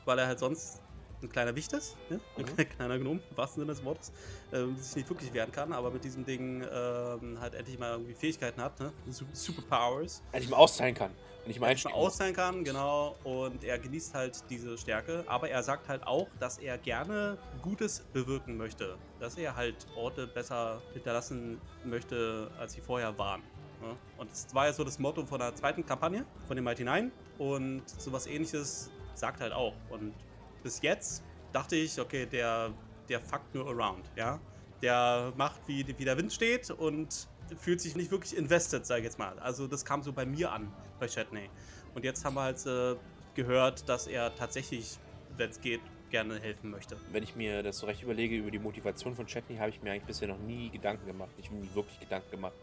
[0.05, 0.82] weil er halt sonst
[1.23, 2.21] ein kleiner Wicht ist, ne?
[2.37, 2.69] ein Mhm.
[2.77, 4.13] kleiner Gnome, im wahrsten Sinne des Wortes,
[4.53, 8.15] ähm, sich nicht wirklich wehren kann, aber mit diesem Ding ähm, halt endlich mal irgendwie
[8.15, 8.93] Fähigkeiten hat, ne?
[9.09, 11.11] Su- Superpowers, Wenn ich mal austeilen kann.
[11.45, 15.51] Wenn ich mal endlich mal austeilen kann, genau, und er genießt halt diese Stärke, aber
[15.51, 20.81] er sagt halt auch, dass er gerne Gutes bewirken möchte, dass er halt Orte besser
[20.93, 23.43] hinterlassen möchte, als sie vorher waren.
[23.81, 23.97] Ne?
[24.19, 27.11] Und das war ja so das Motto von der zweiten Kampagne, von den Mighty Nine.
[27.39, 29.75] Und sowas ähnliches sagt halt auch.
[29.91, 30.15] Und
[30.63, 31.23] bis jetzt
[31.53, 32.73] dachte ich, okay, der,
[33.09, 34.41] der fuckt nur around, ja.
[34.83, 39.05] Der macht, wie, wie der Wind steht und fühlt sich nicht wirklich invested, sag ich
[39.05, 39.39] jetzt mal.
[39.39, 41.51] Also das kam so bei mir an, bei Chatney.
[41.95, 42.97] Und jetzt haben wir halt äh,
[43.35, 44.99] gehört, dass er tatsächlich,
[45.37, 46.97] wenn es geht, gerne helfen möchte.
[47.11, 49.93] Wenn ich mir das so recht überlege über die Motivation von Chatney, habe ich mir
[49.93, 51.31] eigentlich bisher noch nie Gedanken gemacht.
[51.39, 52.57] Ich habe mir nie wirklich Gedanken gemacht,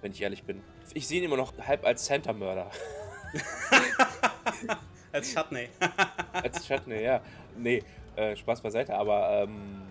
[0.00, 0.62] wenn ich ehrlich bin.
[0.92, 2.70] Ich sehe ihn immer noch halb als Santa-Mörder.
[5.12, 5.68] Als Chatney.
[6.32, 7.20] als Chatney, ja.
[7.56, 7.82] Nee,
[8.16, 9.82] äh, Spaß beiseite, aber ähm,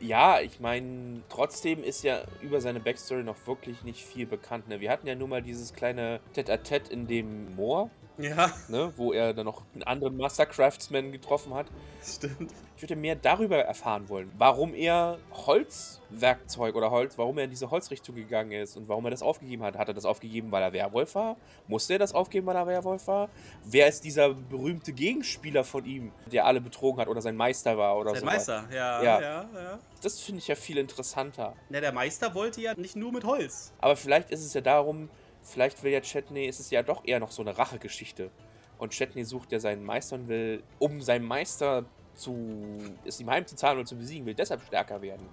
[0.00, 4.68] Ja, ich meine, trotzdem ist ja über seine Backstory noch wirklich nicht viel bekannt.
[4.68, 4.80] Ne?
[4.80, 8.92] Wir hatten ja nur mal dieses kleine Tête-à-Tête in dem Moor, Ja, ne?
[8.96, 11.66] wo er dann noch einen anderen Master Craftsman getroffen hat.
[12.04, 12.52] stimmt.
[12.76, 17.70] Ich würde mehr darüber erfahren wollen, warum er Holzwerkzeug oder Holz, warum er in diese
[17.70, 19.76] Holzrichtung gegangen ist und warum er das aufgegeben hat.
[19.78, 21.36] Hat er das aufgegeben, weil er Werwolf war?
[21.68, 23.28] Musste er das aufgeben, weil er Werwolf war?
[23.64, 27.96] Wer ist dieser berühmte Gegenspieler von ihm, der alle betrogen hat oder sein Meister war
[27.96, 28.26] oder Der so?
[28.26, 29.20] Meister, ja, Ja.
[29.20, 29.78] ja, ja.
[30.02, 31.54] Das finde ich ja viel interessanter.
[31.68, 33.72] Na, der Meister wollte ja nicht nur mit Holz.
[33.78, 35.08] Aber vielleicht ist es ja darum,
[35.42, 38.30] vielleicht will ja Chetney, ist es ja doch eher noch so eine Rachegeschichte.
[38.78, 43.78] Und Chetney sucht ja seinen Meister und will, um seinen Meister zu, es ihm heimzuzahlen
[43.78, 45.26] und zu besiegen, will deshalb stärker werden.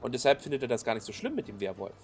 [0.00, 1.94] Und deshalb findet er das gar nicht so schlimm mit dem Werwolf.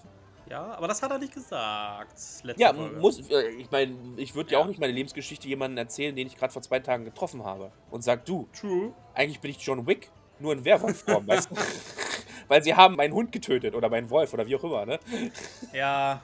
[0.49, 2.15] Ja, aber das hat er nicht gesagt.
[2.57, 2.99] Ja, Folge.
[2.99, 4.59] muss, äh, ich meine, ich würde ja.
[4.59, 4.65] Ja.
[4.65, 7.73] auch nicht meine Lebensgeschichte jemandem erzählen, den ich gerade vor zwei Tagen getroffen habe.
[7.91, 8.93] Und sag, du, True.
[9.15, 11.57] eigentlich bin ich John Wick, nur in Werwolfform, weißt du?
[12.49, 15.01] Weil sie haben meinen Hund getötet oder meinen Wolf oder wie auch immer, ne?
[15.73, 16.23] Ja.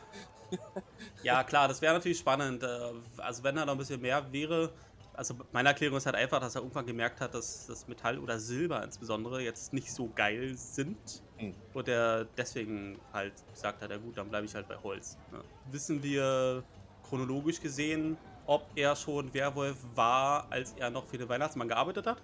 [1.22, 2.62] Ja, klar, das wäre natürlich spannend.
[2.62, 4.72] äh, Also, wenn da noch ein bisschen mehr wäre.
[5.14, 8.38] Also, meine Erklärung ist halt einfach, dass er irgendwann gemerkt hat, dass das Metall oder
[8.38, 11.22] Silber insbesondere jetzt nicht so geil sind.
[11.38, 11.54] Hm.
[11.74, 15.16] Und er deswegen halt gesagt hat: Ja, gut, dann bleibe ich halt bei Holz.
[15.32, 15.42] Ne?
[15.70, 16.62] Wissen wir
[17.02, 22.22] chronologisch gesehen, ob er schon Werwolf war, als er noch für den Weihnachtsmann gearbeitet hat?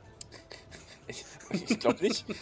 [1.07, 2.25] Ich, ich glaube nicht.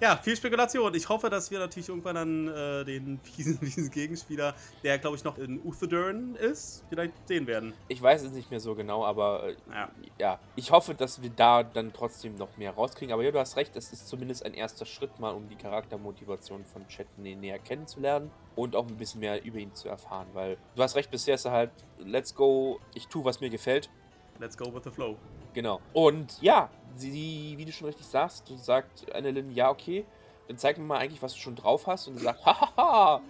[0.00, 0.94] Ja, viel Spekulation.
[0.94, 5.24] Ich hoffe, dass wir natürlich irgendwann dann äh, den fiesen, fiesen Gegenspieler, der glaube ich
[5.24, 7.72] noch in Uthedurn ist, vielleicht sehen werden.
[7.88, 9.90] Ich weiß es nicht mehr so genau, aber äh, Ja.
[10.18, 13.12] ja, ich hoffe, dass wir da dann trotzdem noch mehr rauskriegen.
[13.12, 16.64] Aber ja, du hast recht, es ist zumindest ein erster Schritt mal, um die Charaktermotivation
[16.64, 20.26] von Chetney näher kennenzulernen und auch ein bisschen mehr über ihn zu erfahren.
[20.32, 23.90] Weil du hast recht, bisher ist er halt, let's go, ich tue, was mir gefällt.
[24.38, 25.16] Let's go with the flow.
[25.54, 25.80] Genau.
[25.92, 30.04] Und ja, sie, wie du schon richtig sagst, sagt Annelyn, ja, okay,
[30.46, 32.08] dann zeig mir mal eigentlich, was du schon drauf hast.
[32.08, 33.20] Und sie sagt, hahaha,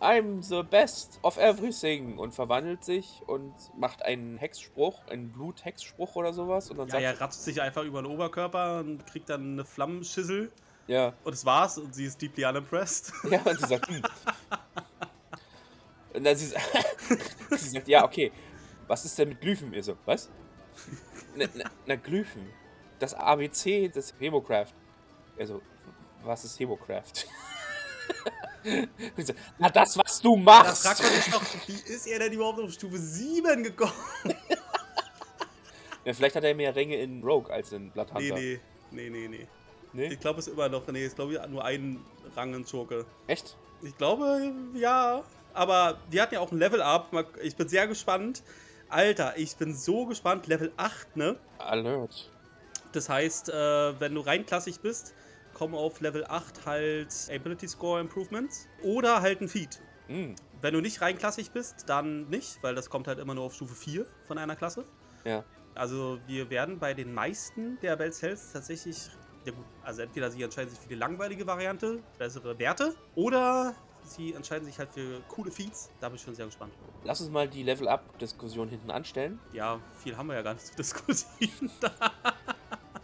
[0.00, 2.18] I'm the best of everything.
[2.18, 6.70] Und verwandelt sich und macht einen Hexspruch, einen Bluthexspruch oder sowas.
[6.70, 9.64] Und dann Ja, sagt er ratzt sich einfach über den Oberkörper und kriegt dann eine
[9.64, 10.52] Flammenschüssel.
[10.86, 11.78] ja, Und das war's.
[11.78, 13.12] Und sie ist deeply unimpressed.
[13.30, 14.02] ja, und sie sagt, hm.
[16.14, 16.46] Und dann sie,
[17.50, 18.32] sie sagt, ja, okay,
[18.86, 19.72] was ist denn mit Glyphen?
[19.72, 20.30] Ihr so, was?
[21.34, 22.50] Na, na, na Glyphen.
[22.98, 24.72] Das ABC des Hebocraft.
[25.38, 25.60] Also,
[26.22, 27.26] was ist Hebocraft?
[29.58, 30.86] Na, das, was du Da machst!
[30.86, 33.92] fragt man sich doch, wie ist er denn überhaupt auf Stufe 7 gekommen?
[36.04, 38.60] Ja, vielleicht hat er mehr Ränge in Rogue als in Blood Nee, nee.
[38.90, 39.46] Nee, nee, nee.
[39.92, 40.06] Nee?
[40.08, 40.86] Ich glaube, es ist immer noch.
[40.88, 42.00] Nee, ist glaube ich nur ein
[42.36, 43.06] Rang in Schurke.
[43.26, 43.56] Echt?
[43.82, 45.22] Ich glaube, ja.
[45.52, 47.10] Aber die hatten ja auch ein Level-Up.
[47.42, 48.42] Ich bin sehr gespannt.
[48.94, 50.46] Alter, ich bin so gespannt.
[50.46, 51.36] Level 8, ne?
[51.58, 52.30] Alert.
[52.92, 55.14] Das heißt, äh, wenn du rein klassisch bist,
[55.52, 59.80] kommen auf Level 8 halt Ability Score Improvements oder halt ein Feed.
[60.06, 63.44] Hm, Wenn du nicht rein klassisch bist, dann nicht, weil das kommt halt immer nur
[63.44, 64.84] auf Stufe 4 von einer Klasse.
[65.24, 65.42] ja.
[65.76, 69.08] Also wir werden bei den meisten der Bell Cells tatsächlich,
[69.44, 74.32] ja gut, also entweder sie entscheiden sich für die langweilige Variante, bessere Werte, oder sie
[74.34, 75.90] entscheiden sich halt für coole Feeds.
[76.00, 76.72] Da bin ich schon sehr gespannt.
[77.04, 79.38] Lass uns mal die Level-Up-Diskussion hinten anstellen.
[79.52, 81.70] Ja, viel haben wir ja gar nicht zu diskutieren.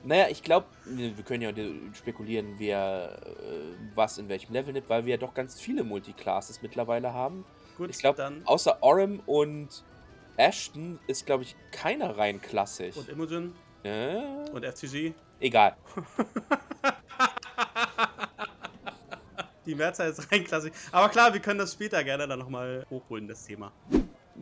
[0.03, 1.53] Naja, ich glaube, wir können ja
[1.93, 6.63] spekulieren, wer äh, was in welchem Level nimmt, weil wir ja doch ganz viele Multiclasses
[6.63, 7.45] mittlerweile haben.
[7.77, 8.41] gut, Ich glaube, dann.
[8.47, 9.85] außer Orem und
[10.39, 12.97] Ashton ist, glaube ich, keiner rein klassisch.
[12.97, 14.17] Und Imogen äh,
[14.53, 15.13] und FTG.
[15.39, 15.77] egal.
[19.71, 20.73] Die Mehrzahl ist rein klassisch.
[20.91, 23.71] Aber klar, wir können das später gerne dann nochmal hochholen, das Thema.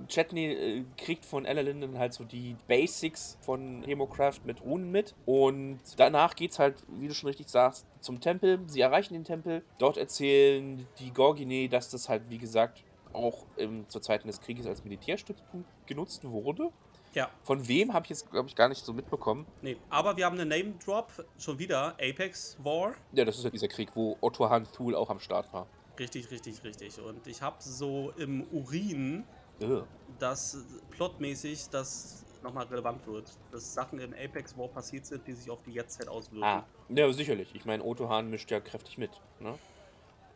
[0.09, 5.15] Chetney äh, kriegt von Ella Linden halt so die Basics von Hemocraft mit Runen mit.
[5.27, 8.61] Und danach geht's halt, wie du schon richtig sagst, zum Tempel.
[8.69, 9.63] Sie erreichen den Tempel.
[9.77, 14.67] Dort erzählen die Gorgine, dass das halt, wie gesagt, auch ähm, zur Zeiten des Krieges
[14.67, 16.71] als Militärstützpunkt genutzt wurde.
[17.15, 19.47] Ja, Von wem habe ich jetzt, glaube ich, gar nicht so mitbekommen.
[19.63, 19.77] nee.
[19.91, 22.93] Aber wir haben einen Name-Drop, schon wieder, Apex War.
[23.13, 25.67] Ja, das ist ja dieser Krieg, wo Otto Han Thul auch am Start war.
[25.99, 27.01] Richtig, richtig, richtig.
[27.01, 29.25] Und ich habe so im Urin,
[29.61, 29.85] Ugh.
[30.19, 30.59] dass
[30.91, 33.33] plotmäßig das nochmal relevant wird.
[33.51, 36.45] Dass Sachen im Apex War passiert sind, die sich auf die Jetztzeit auswirken.
[36.45, 37.53] Ah, ja, sicherlich.
[37.55, 39.11] Ich meine, Otto Hahn mischt ja kräftig mit.
[39.41, 39.59] Ne?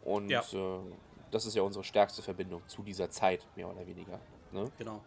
[0.04, 0.40] Und Ja.
[0.40, 0.78] äh,
[1.30, 4.18] das ist ja unsere stärkste Verbindung zu dieser Zeit, mehr oder weniger.
[4.50, 4.70] Ne?
[4.78, 5.00] Genau.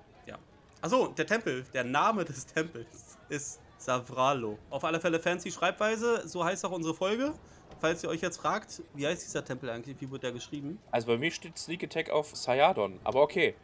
[0.85, 4.59] Achso, der Tempel, der Name des Tempels ist Savralo.
[4.69, 7.33] Auf alle Fälle fancy Schreibweise, so heißt auch unsere Folge.
[7.81, 10.77] Falls ihr euch jetzt fragt, wie heißt dieser Tempel eigentlich, wie wird der geschrieben?
[10.91, 13.55] Also bei mir steht Sneak Attack auf Sayadon, aber okay.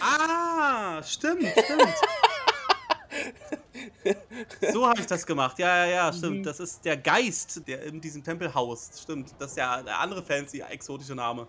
[0.00, 1.94] Ah, stimmt, stimmt.
[4.72, 5.58] So habe ich das gemacht.
[5.58, 6.38] Ja, ja, ja, stimmt.
[6.38, 6.42] Mhm.
[6.42, 9.00] Das ist der Geist, der in diesem Tempel haust.
[9.00, 9.34] Stimmt.
[9.38, 11.46] Das ist ja der andere fancy, exotische Name.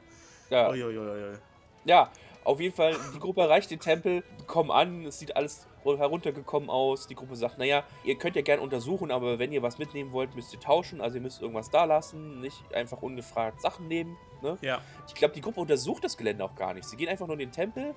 [0.49, 0.69] Ja.
[0.69, 1.37] Uiuiuiui.
[1.85, 2.11] Ja,
[2.43, 7.07] auf jeden Fall, die Gruppe erreicht den Tempel, kommen an, es sieht alles heruntergekommen aus.
[7.07, 10.35] Die Gruppe sagt, naja, ihr könnt ja gerne untersuchen, aber wenn ihr was mitnehmen wollt,
[10.35, 11.01] müsst ihr tauschen.
[11.01, 14.17] Also ihr müsst irgendwas da lassen, nicht einfach ungefragt Sachen nehmen.
[14.41, 14.57] Ne?
[14.61, 14.81] Ja.
[15.07, 16.87] Ich glaube, die Gruppe untersucht das Gelände auch gar nicht.
[16.87, 17.93] Sie gehen einfach nur in den Tempel,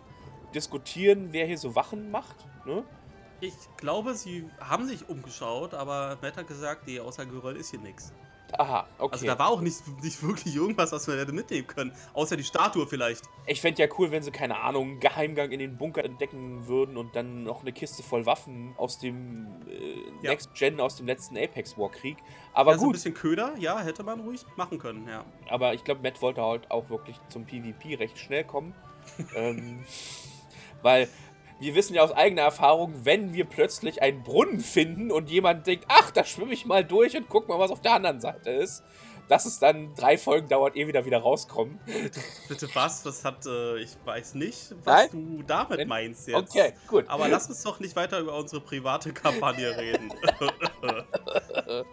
[0.55, 2.37] diskutieren, wer hier so Wachen macht.
[2.65, 2.85] Ne?
[3.41, 7.81] Ich glaube, sie haben sich umgeschaut, aber Matt hat gesagt, nee, außer Geröll ist hier
[7.81, 8.13] nichts.
[8.53, 9.13] Aha, okay.
[9.13, 11.93] Also da war auch nicht, nicht wirklich irgendwas, was wir hätte mitnehmen können.
[12.13, 13.25] Außer die Statue vielleicht.
[13.47, 16.97] Ich fände ja cool, wenn sie, keine Ahnung, einen Geheimgang in den Bunker entdecken würden
[16.97, 20.31] und dann noch eine Kiste voll Waffen aus dem äh, Ja.
[20.31, 22.19] Next Gen, aus dem letzten Apex War Krieg.
[22.53, 25.25] Aber ja, so ein gut, bisschen Köder, ja, hätte man ruhig machen können, ja.
[25.49, 28.75] aber ich glaube, Matt wollte halt auch wirklich zum PvP recht schnell kommen.
[29.35, 29.85] ähm,
[30.83, 31.09] weil
[31.65, 35.87] wir wissen ja aus eigener Erfahrung, wenn wir plötzlich einen Brunnen finden und jemand denkt,
[35.89, 38.83] ach, da schwimme ich mal durch und guck mal, was auf der anderen Seite ist,
[39.29, 41.81] dass es dann drei Folgen dauert, ehe wir da wieder rauskommen.
[42.49, 43.05] Bitte was?
[43.07, 45.37] Was hat, äh, ich weiß nicht, was Nein?
[45.39, 46.51] du damit Wenn- meinst jetzt.
[46.51, 47.05] Okay, gut.
[47.09, 50.13] Aber lass uns doch nicht weiter über unsere private Kampagne reden.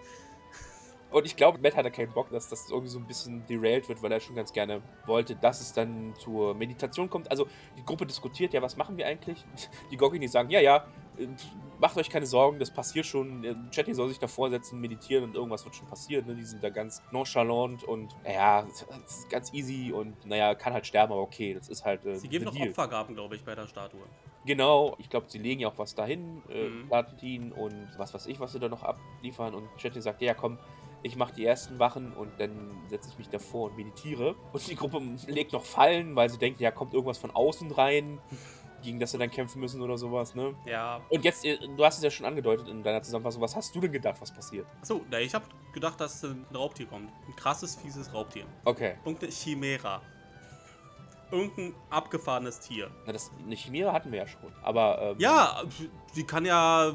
[1.11, 4.01] Und ich glaube, Matt hatte keinen Bock, dass das irgendwie so ein bisschen derailed wird,
[4.01, 7.29] weil er schon ganz gerne wollte, dass es dann zur Meditation kommt.
[7.29, 7.47] Also
[7.77, 9.43] die Gruppe diskutiert, ja, was machen wir eigentlich?
[9.91, 10.85] Die Gogini sagen, ja, ja,
[11.79, 13.43] macht euch keine Sorgen, das passiert schon.
[13.43, 16.25] Äh, Chatty soll sich davor setzen, meditieren und irgendwas wird schon passieren.
[16.27, 16.35] Ne?
[16.35, 18.65] Die sind da ganz nonchalant und, naja,
[19.29, 22.05] ganz easy und, naja, kann halt sterben, aber okay, das ist halt.
[22.05, 22.69] Äh, Sie geben noch deal.
[22.69, 24.01] Opfergaben, glaube ich, bei der Statue.
[24.45, 26.87] Genau, ich glaube, sie legen ja auch was dahin, äh, Mhm.
[26.87, 29.53] Platin und was weiß ich, was sie da noch abliefern.
[29.53, 30.57] Und Chatty sagt, ja komm,
[31.03, 34.35] ich mache die ersten Wachen und dann setze ich mich davor und meditiere.
[34.53, 38.19] Und die Gruppe legt noch Fallen, weil sie denkt, ja, kommt irgendwas von außen rein,
[38.83, 40.55] gegen das sie dann kämpfen müssen oder sowas, ne?
[40.65, 41.01] Ja.
[41.09, 43.79] Und jetzt, äh, du hast es ja schon angedeutet in deiner Zusammenfassung, was hast du
[43.79, 44.65] denn gedacht, was passiert?
[44.81, 47.09] Achso, na, ich habe gedacht, dass äh, ein Raubtier kommt.
[47.27, 48.45] Ein krasses, fieses Raubtier.
[48.65, 50.01] Okay, Irgendeine Chimera.
[51.31, 52.91] Irgendein abgefahrenes Tier.
[53.05, 54.99] na, das, eine Chimäre hatten wir ja schon, aber...
[55.01, 55.61] Ähm, Ja,
[56.15, 56.93] die kann ja.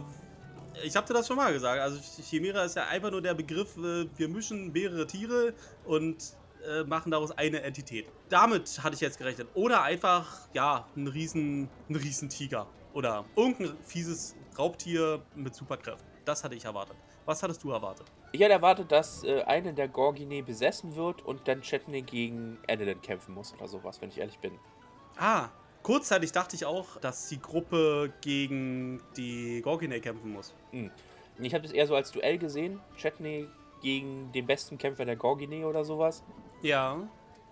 [0.84, 1.80] Ich habe dir das schon mal gesagt.
[1.80, 6.36] Also Chimera ist ja einfach nur der Begriff, äh, wir mischen mehrere Tiere und
[6.66, 8.06] äh, machen daraus eine Entität.
[8.28, 9.48] Damit hatte ich jetzt gerechnet.
[9.54, 12.66] Oder einfach, ja, ein riesen, ein riesen Tiger.
[12.92, 16.06] Oder irgendein fieses Raubtier mit Superkräften.
[16.24, 16.96] Das hatte ich erwartet.
[17.24, 18.06] Was hattest du erwartet?
[18.32, 23.00] Ich hätte erwartet, dass äh, eine der Gorgine besessen wird und dann Chetney gegen Annelin
[23.00, 24.58] kämpfen muss oder sowas, wenn ich ehrlich bin.
[25.18, 25.48] Ah,
[25.86, 30.52] kurzzeitig dachte ich auch, dass die Gruppe gegen die Gorgine kämpfen muss.
[31.38, 32.80] Ich habe das eher so als Duell gesehen.
[32.96, 33.46] Chetney
[33.82, 36.24] gegen den besten Kämpfer der Gorgine oder sowas.
[36.60, 36.98] Ja.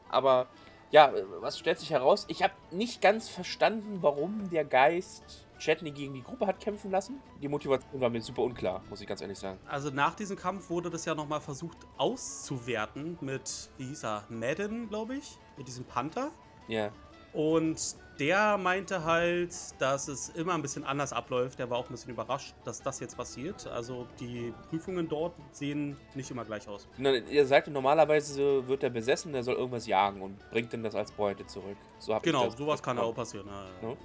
[0.09, 0.49] Aber
[0.91, 2.25] ja, was stellt sich heraus?
[2.27, 7.21] Ich habe nicht ganz verstanden, warum der Geist Chetney gegen die Gruppe hat kämpfen lassen.
[7.41, 9.61] Die Motivation war mir super unklar, muss ich ganz ehrlich sagen.
[9.65, 14.89] Also nach diesem Kampf wurde das ja nochmal versucht auszuwerten mit, wie hieß er, Madden,
[14.89, 16.33] glaube ich, mit diesem Panther.
[16.67, 16.91] Ja.
[17.33, 21.59] Und der meinte halt, dass es immer ein bisschen anders abläuft.
[21.59, 23.67] Der war auch ein bisschen überrascht, dass das jetzt passiert.
[23.67, 26.87] Also die Prüfungen dort sehen nicht immer gleich aus.
[26.97, 30.95] Na, Ihr sagte, normalerweise wird er besessen, der soll irgendwas jagen und bringt dann das
[30.95, 31.77] als Beute zurück.
[31.99, 33.47] So Genau, sowas kann auch passieren.
[33.49, 33.97] Na, Ne?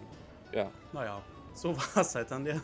[0.54, 0.72] Ja.
[0.92, 1.22] Naja,
[1.54, 2.62] so war es halt dann der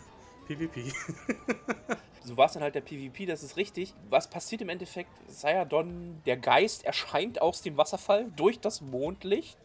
[0.48, 0.92] PvP.
[2.26, 3.94] So war es dann halt der PvP, das ist richtig.
[4.10, 5.12] Was passiert im Endeffekt?
[5.28, 9.58] Sayadon, der Geist, erscheint aus dem Wasserfall durch das Mondlicht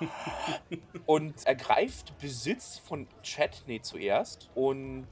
[1.06, 4.48] und ergreift Besitz von Chatney zuerst.
[4.54, 5.06] Und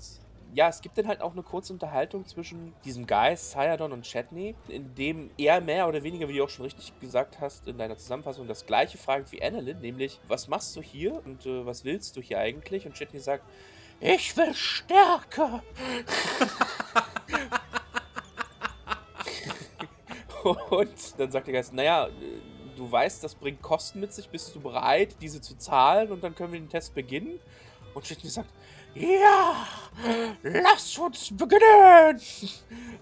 [0.54, 4.54] ja, es gibt dann halt auch eine kurze Unterhaltung zwischen diesem Geist, Sayadon und Chatney,
[4.68, 7.98] in dem er mehr oder weniger, wie du auch schon richtig gesagt hast in deiner
[7.98, 12.16] Zusammenfassung, das gleiche fragt wie Annalyn, nämlich, was machst du hier und äh, was willst
[12.16, 12.86] du hier eigentlich?
[12.86, 13.44] Und Chatney sagt,
[14.00, 15.62] ich will stärker.
[20.70, 22.08] Und dann sagt der Geist, naja,
[22.76, 26.34] du weißt, das bringt Kosten mit sich, bist du bereit, diese zu zahlen und dann
[26.34, 27.38] können wir den Test beginnen?
[27.92, 28.48] Und Chetney sagt,
[28.94, 29.66] ja,
[30.42, 32.20] lass uns beginnen!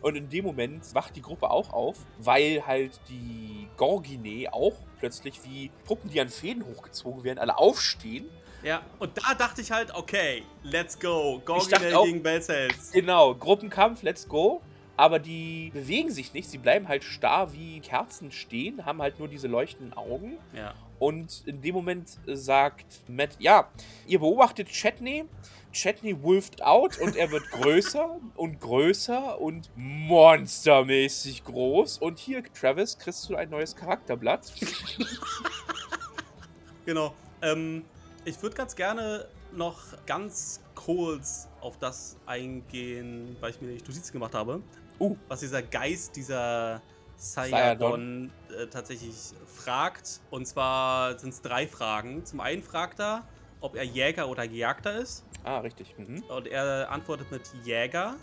[0.00, 5.40] Und in dem Moment wacht die Gruppe auch auf, weil halt die Gorgine auch plötzlich
[5.44, 8.28] wie Puppen, die an Fäden hochgezogen werden, alle aufstehen.
[8.62, 11.40] Ja, und da dachte ich halt, okay, let's go.
[11.46, 12.92] dachte Gorgine auch- gegen Bellsales.
[12.92, 14.60] Genau, Gruppenkampf, let's go.
[14.96, 19.28] Aber die bewegen sich nicht, sie bleiben halt starr wie Kerzen stehen, haben halt nur
[19.28, 20.38] diese leuchtenden Augen.
[20.52, 20.74] Ja.
[20.98, 23.68] Und in dem Moment sagt Matt, ja,
[24.08, 25.24] ihr beobachtet Chetney.
[25.72, 31.98] Chetney wolft out und er wird größer und größer und monstermäßig groß.
[31.98, 34.52] Und hier, Travis, kriegst du ein neues Charakterblatt.
[36.86, 37.14] Genau.
[37.42, 37.84] Ähm,
[38.28, 44.12] ich würde ganz gerne noch ganz kurz auf das eingehen, weil ich mir nicht Notizen
[44.12, 44.62] gemacht habe.
[45.00, 45.16] Uh.
[45.28, 46.82] Was dieser Geist, dieser
[47.16, 49.14] Sayadon äh, tatsächlich
[49.46, 50.20] fragt.
[50.30, 52.24] Und zwar sind es drei Fragen.
[52.24, 53.24] Zum einen fragt er,
[53.60, 55.24] ob er Jäger oder Gejagter ist.
[55.44, 55.96] Ah, richtig.
[55.98, 56.22] Mhm.
[56.28, 58.16] Und er antwortet mit Jäger.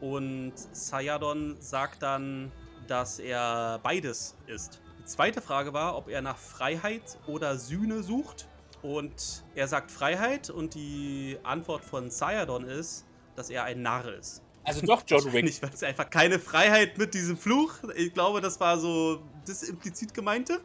[0.00, 2.50] Und Sayadon sagt dann,
[2.88, 4.80] dass er beides ist.
[4.98, 8.48] Die zweite Frage war, ob er nach Freiheit oder Sühne sucht.
[8.82, 14.42] Und er sagt Freiheit und die Antwort von Sayadon ist, dass er ein Narr ist.
[14.64, 15.44] Also doch John Wick.
[15.44, 17.74] Nicht, weil es einfach keine Freiheit mit diesem Fluch.
[17.96, 20.60] Ich glaube, das war so das implizit gemeinte.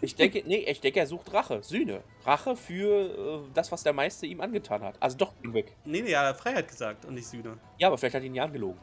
[0.00, 2.02] Ich denke, nee, ich denke, er sucht Rache, Sühne.
[2.24, 4.96] Rache für äh, das, was der Meister ihm angetan hat.
[5.00, 5.76] Also doch John Wick.
[5.84, 7.56] Nee, nee, er hat Freiheit gesagt und nicht Sühne.
[7.78, 8.78] Ja, aber vielleicht hat ihn ja angelogen.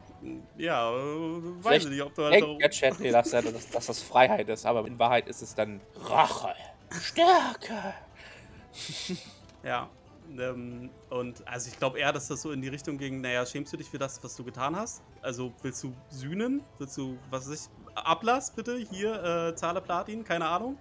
[0.56, 4.02] Ja, äh, weiß ich nicht, ob du Denkt der Chat, nee, dass, dass, dass das
[4.02, 6.54] Freiheit ist, aber in Wahrheit ist es dann Rache.
[6.90, 7.94] Stärke.
[9.64, 9.90] Ja.
[10.38, 13.72] Ähm, und also ich glaube eher, dass das so in die Richtung ging, naja, schämst
[13.72, 15.02] du dich für das, was du getan hast?
[15.22, 16.62] Also willst du sühnen?
[16.78, 20.78] Willst du, was weiß ich, Ablass bitte, hier, äh, zahle Platin, keine Ahnung.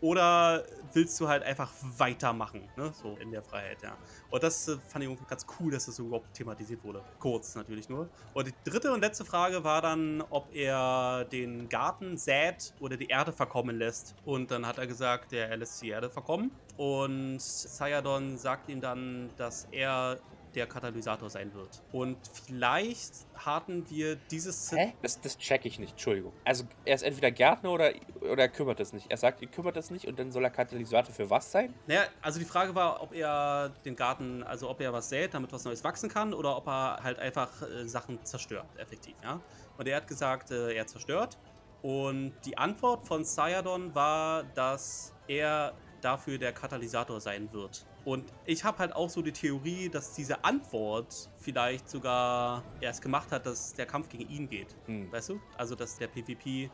[0.00, 2.92] Oder willst du halt einfach weitermachen, ne?
[2.92, 3.96] So in der Freiheit, ja.
[4.30, 7.02] Und das äh, fand ich irgendwie ganz cool, dass das so überhaupt thematisiert wurde.
[7.18, 8.10] Kurz natürlich nur.
[8.34, 13.06] Und die dritte und letzte Frage war dann, ob er den Garten sät oder die
[13.06, 14.14] Erde verkommen lässt.
[14.26, 16.50] Und dann hat er gesagt, er lässt die Erde verkommen.
[16.76, 20.18] Und Sayadon sagt ihm dann, dass er
[20.54, 21.82] der Katalysator sein wird.
[21.92, 24.94] Und vielleicht hatten wir dieses Hä?
[25.02, 26.32] Das, das check ich nicht, Entschuldigung.
[26.44, 29.10] Also er ist entweder Gärtner oder, oder er kümmert es nicht.
[29.10, 31.74] Er sagt, er kümmert es nicht und dann soll er Katalysator für was sein?
[31.86, 35.52] Naja, also die Frage war, ob er den Garten, also ob er was sät, damit
[35.52, 39.40] was Neues wachsen kann, oder ob er halt einfach äh, Sachen zerstört, effektiv, ja.
[39.76, 41.36] Und er hat gesagt, äh, er zerstört.
[41.82, 47.86] Und die Antwort von Sayadon war, dass er dafür der Katalysator sein wird.
[48.04, 53.32] Und ich habe halt auch so die Theorie, dass diese Antwort vielleicht sogar erst gemacht
[53.32, 54.76] hat, dass der Kampf gegen ihn geht.
[54.86, 55.10] Hm.
[55.10, 55.40] Weißt du?
[55.56, 56.70] Also, dass der PvP,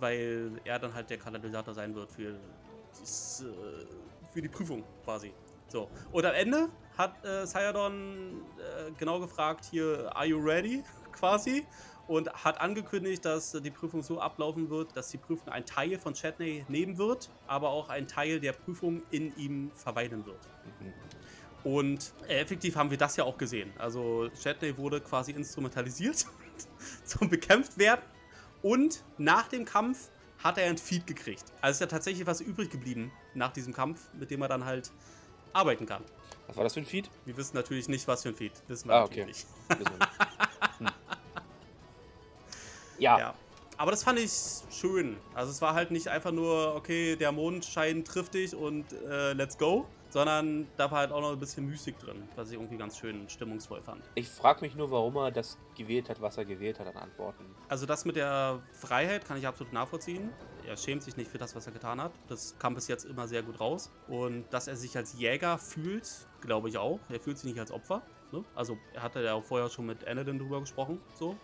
[0.00, 2.36] weil er dann halt der Katalysator sein wird für,
[3.00, 5.32] dies, äh, für die Prüfung quasi.
[5.68, 5.88] So.
[6.12, 10.82] Und am Ende hat äh, Sayadon äh, genau gefragt, hier, are you ready?
[11.12, 11.66] quasi.
[12.06, 16.12] Und hat angekündigt, dass die Prüfung so ablaufen wird, dass die Prüfung einen Teil von
[16.12, 20.40] Chatney nehmen wird, aber auch ein Teil der Prüfung in ihm verweilen wird.
[20.80, 20.92] Mhm.
[21.64, 23.72] Und effektiv haben wir das ja auch gesehen.
[23.78, 26.26] Also Chatney wurde quasi instrumentalisiert
[27.04, 28.02] zum bekämpft werden.
[28.62, 30.10] Und nach dem Kampf
[30.42, 31.44] hat er ein Feed gekriegt.
[31.62, 34.92] Also ist ja tatsächlich was übrig geblieben nach diesem Kampf, mit dem er dann halt
[35.54, 36.02] arbeiten kann.
[36.48, 37.08] Was war das für ein Feed?
[37.24, 38.52] Wir wissen natürlich nicht, was für ein Feed.
[38.68, 39.78] Wissen wir Ah, natürlich okay.
[39.78, 40.08] wir nicht.
[40.78, 40.88] Hm.
[42.98, 43.34] Ja, Ja.
[43.76, 44.30] Aber das fand ich
[44.70, 45.16] schön.
[45.34, 49.58] Also es war halt nicht einfach nur, okay, der Mondschein trifft dich und äh, let's
[49.58, 49.86] go.
[50.10, 53.28] Sondern da war halt auch noch ein bisschen Mystik drin, was ich irgendwie ganz schön
[53.28, 54.00] stimmungsvoll fand.
[54.14, 57.44] ich frage mich nur, warum er das gewählt hat, was er gewählt hat an Antworten.
[57.68, 60.30] Also das mit der Freiheit kann ich absolut nachvollziehen.
[60.64, 62.12] Er schämt sich nicht für das, was er getan hat.
[62.28, 63.90] Das kam bis jetzt immer sehr gut raus.
[64.06, 66.08] Und dass er sich als Jäger fühlt,
[66.42, 67.00] glaube ich auch.
[67.08, 68.02] Er fühlt sich nicht als Opfer.
[68.30, 68.44] Ne?
[68.54, 71.00] Also er hatte ja auch vorher schon mit Anadin drüber gesprochen.
[71.18, 71.34] So.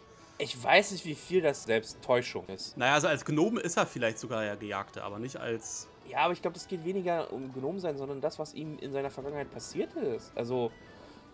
[0.40, 2.76] Ich weiß nicht, wie viel das selbst Täuschung ist.
[2.76, 5.87] Naja, also als Gnome ist er vielleicht sogar der Gejagte, aber nicht als...
[6.09, 8.92] Ja, aber ich glaube, das geht weniger um Genom sein, sondern das, was ihm in
[8.92, 10.33] seiner Vergangenheit passiert ist.
[10.35, 10.72] Also,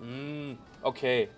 [0.01, 1.29] mh, okay.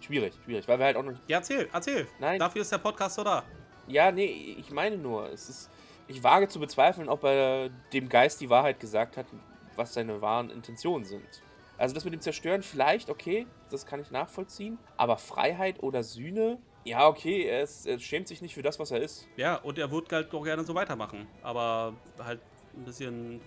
[0.00, 1.12] Schwierig, schwierig, weil wir halt auch noch.
[1.26, 2.06] Ja, erzähl, erzähl.
[2.18, 2.38] Nein.
[2.38, 3.42] Dafür ist der Podcast so da.
[3.88, 5.70] Ja, nee, ich meine nur, es ist.
[6.08, 9.26] Ich wage zu bezweifeln, ob er dem Geist die Wahrheit gesagt hat,
[9.74, 11.42] was seine wahren Intentionen sind.
[11.78, 14.78] Also das mit dem Zerstören vielleicht, okay, das kann ich nachvollziehen.
[14.96, 18.90] Aber Freiheit oder Sühne, ja, okay, er, ist, er schämt sich nicht für das, was
[18.92, 19.26] er ist.
[19.36, 21.26] Ja, und er wird halt doch gerne so weitermachen.
[21.42, 22.40] Aber halt
[22.76, 23.40] ein bisschen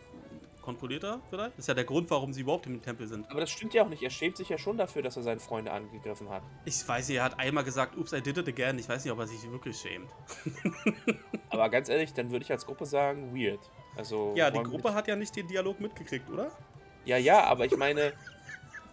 [0.61, 1.53] kontrollierter vielleicht.
[1.53, 3.29] Das ist ja der Grund, warum sie überhaupt im Tempel sind.
[3.31, 4.03] Aber das stimmt ja auch nicht.
[4.03, 6.43] Er schämt sich ja schon dafür, dass er seine Freunde angegriffen hat.
[6.65, 8.77] Ich weiß nicht, er hat einmal gesagt, ups, I did it again.
[8.77, 10.11] Ich weiß nicht, ob er sich wirklich schämt.
[11.49, 13.59] Aber ganz ehrlich, dann würde ich als Gruppe sagen, weird.
[13.95, 16.51] Also, Ja, die Gruppe hat ja nicht den Dialog mitgekriegt, oder?
[17.05, 18.13] Ja, ja, aber ich meine,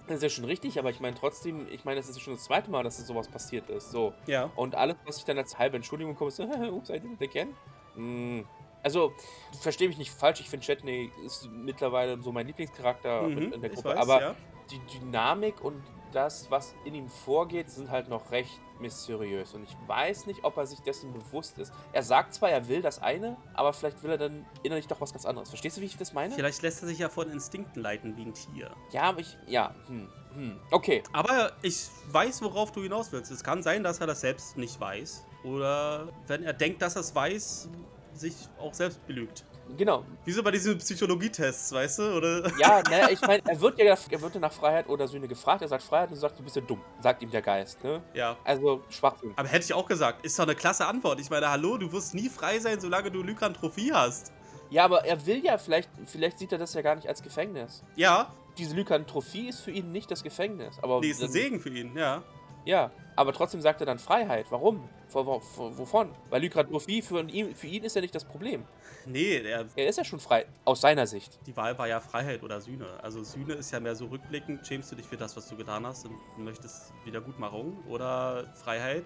[0.07, 2.35] das ist ja schon richtig, aber ich meine trotzdem, ich meine, es ist ja schon
[2.35, 3.90] das zweite Mal, dass sowas passiert ist.
[3.90, 4.13] So.
[4.27, 4.50] Ja.
[4.57, 6.40] Und alles, was ich dann als halbe Entschuldigung bekomme, ist,
[6.71, 7.54] ups, I did it again.
[7.96, 8.44] Mm.
[8.83, 9.13] Also,
[9.61, 13.71] verstehe mich nicht falsch, ich finde Chetney ist mittlerweile so mein Lieblingscharakter Mhm, in der
[13.71, 14.37] Gruppe, weiß, aber ja.
[14.71, 15.83] die Dynamik und
[16.13, 19.54] das, was in ihm vorgeht, sind halt noch recht mysteriös.
[19.54, 21.73] Und ich weiß nicht, ob er sich dessen bewusst ist.
[21.92, 25.13] Er sagt zwar, er will das eine, aber vielleicht will er dann innerlich doch was
[25.13, 25.48] ganz anderes.
[25.48, 26.35] Verstehst du, wie ich das meine?
[26.35, 28.71] Vielleicht lässt er sich ja von Instinkten leiten wie ein Tier.
[28.90, 29.37] Ja, aber ich.
[29.46, 30.61] Ja, hm, hm.
[30.71, 31.02] Okay.
[31.13, 33.31] Aber ich weiß, worauf du hinaus willst.
[33.31, 35.25] Es kann sein, dass er das selbst nicht weiß.
[35.44, 37.69] Oder wenn er denkt, dass er es weiß,
[38.13, 39.44] sich auch selbst belügt.
[39.77, 40.04] Genau.
[40.25, 42.17] Wieso bei diesen Psychologietests, weißt du?
[42.17, 42.50] Oder?
[42.58, 45.62] Ja, naja, ich meine, er wird ja er wird ja nach Freiheit oder Sühne gefragt.
[45.62, 46.81] Er sagt Freiheit und sagt, du bist ja dumm.
[47.00, 48.02] Sagt ihm der Geist, ne?
[48.14, 48.37] Ja.
[48.44, 49.33] Also Schwachsinn.
[49.37, 51.21] Aber hätte ich auch gesagt, ist doch eine klasse Antwort.
[51.21, 54.33] Ich meine, hallo, du wirst nie frei sein, solange du Lykantrophie hast.
[54.71, 57.85] Ja, aber er will ja, vielleicht, vielleicht sieht er das ja gar nicht als Gefängnis.
[57.94, 60.77] Ja, Diese Lykantrophie ist für ihn nicht das Gefängnis.
[60.83, 62.23] Aber nee, ist ein Segen für ihn, ja.
[62.67, 64.46] Ja, aber trotzdem sagt er dann Freiheit.
[64.50, 64.88] Warum?
[65.08, 66.10] Vor, vor, vor, wovon?
[66.31, 68.64] Weil Lykantrophie für ihn, für ihn ist ja nicht das Problem.
[69.06, 71.38] Nee, der, Er ist ja schon frei, aus seiner Sicht.
[71.46, 72.87] die Wahl war ja Freiheit oder Sühne.
[73.02, 75.87] Also Sühne ist ja mehr so rückblickend, schämst du dich für das, was du getan
[75.87, 77.79] hast und möchtest Wiedergutmachung.
[77.88, 79.04] Oder Freiheit,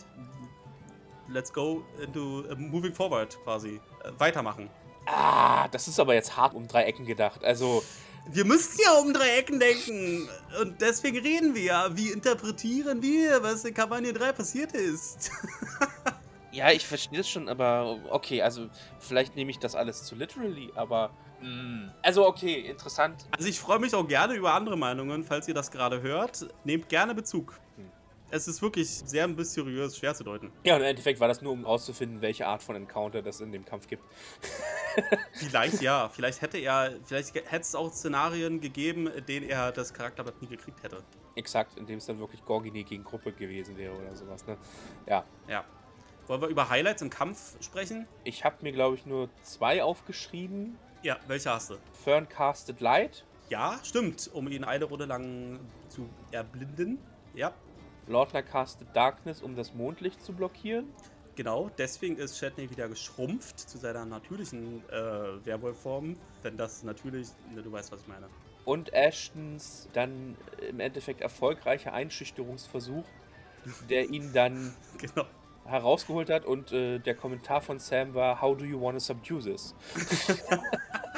[1.28, 3.80] let's go into uh, moving forward quasi.
[4.04, 4.70] Äh, weitermachen.
[5.06, 7.44] Ah, das ist aber jetzt hart um drei Ecken gedacht.
[7.44, 7.82] Also,
[8.26, 10.28] Wir müssen ja um drei Ecken denken.
[10.60, 11.96] Und deswegen reden wir ja.
[11.96, 15.30] Wie interpretieren wir, was in Kampagne 3 passiert ist?
[16.52, 18.68] ja, ich verstehe das schon, aber okay, also
[18.98, 21.10] vielleicht nehme ich das alles zu literally, aber.
[21.40, 23.26] mm, Also, okay, interessant.
[23.36, 26.46] Also ich freue mich auch gerne über andere Meinungen, falls ihr das gerade hört.
[26.64, 27.58] Nehmt gerne Bezug.
[28.32, 30.52] Es ist wirklich sehr mysteriös, schwer zu deuten.
[30.62, 33.50] Ja, und im Endeffekt war das nur, um rauszufinden, welche Art von Encounter das in
[33.50, 34.04] dem Kampf gibt.
[35.32, 39.94] Vielleicht ja, vielleicht hätte er, vielleicht hätte es auch Szenarien gegeben, in denen er das
[39.94, 41.02] Charakterblatt nie gekriegt hätte.
[41.36, 44.56] Exakt, in dem es dann wirklich Gorgini gegen Gruppe gewesen wäre oder sowas, ne?
[45.06, 45.24] Ja.
[45.48, 45.64] Ja.
[46.26, 48.08] Wollen wir über Highlights im Kampf sprechen?
[48.24, 50.76] Ich habe mir, glaube ich, nur zwei aufgeschrieben.
[51.02, 51.76] Ja, welche hast du?
[52.04, 56.98] Fern Casted Light, Ja, stimmt, um ihn eine Runde lang zu erblinden.
[57.34, 57.52] Ja,
[58.10, 60.86] Lordner Casted Darkness, um das Mondlicht zu blockieren.
[61.36, 61.70] genau.
[61.78, 66.16] Deswegen ist Shatney wieder geschrumpft zu seiner natürlichen äh, Werwolfform.
[66.42, 68.26] Wenn das natürlich, ne, du weißt, was ich meine.
[68.66, 70.36] Und Ashtons dann
[70.68, 73.04] im Endeffekt erfolgreicher Einschüchterungsversuch,
[73.88, 75.24] der ihn dann Genau.
[75.64, 76.44] herausgeholt hat.
[76.44, 79.74] Und äh, der Kommentar von Sam war: How do you want to subdue this?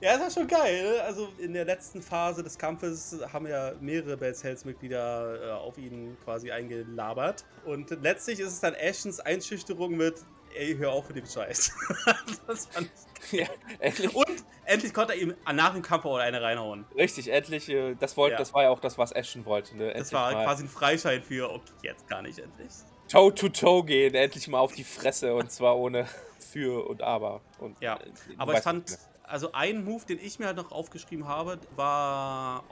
[0.00, 0.82] Ja, ist ja schon geil.
[0.82, 1.02] Ne?
[1.02, 5.76] Also in der letzten Phase des Kampfes haben ja mehrere Bells Hells Mitglieder äh, auf
[5.76, 7.44] ihn quasi eingelabert.
[7.66, 10.14] Und letztlich ist es dann Ashtons Einschüchterung mit,
[10.54, 11.72] ey, hör auf mit dem Scheiß.
[12.46, 12.90] das fand
[13.30, 13.46] ich ja,
[13.78, 16.86] endlich, Und endlich konnte er ihm nach dem Kampf auch eine reinhauen.
[16.96, 17.68] richtig, endlich.
[17.68, 18.38] Äh, das, wollt, Ja.
[18.38, 19.76] das war ja auch das, was Ashton wollte.
[19.76, 19.92] Ne?
[19.92, 22.70] Das war mal quasi ein Freischein für, okay, jetzt gar nicht endlich.
[23.08, 26.06] Toe to Toe gehen, endlich mal auf die Fresse und zwar ohne
[26.38, 27.42] Für und Aber.
[27.58, 28.98] Und, Ja, äh, Aber ich fand,
[29.30, 32.64] also ein Move, den ich mir halt noch aufgeschrieben habe, war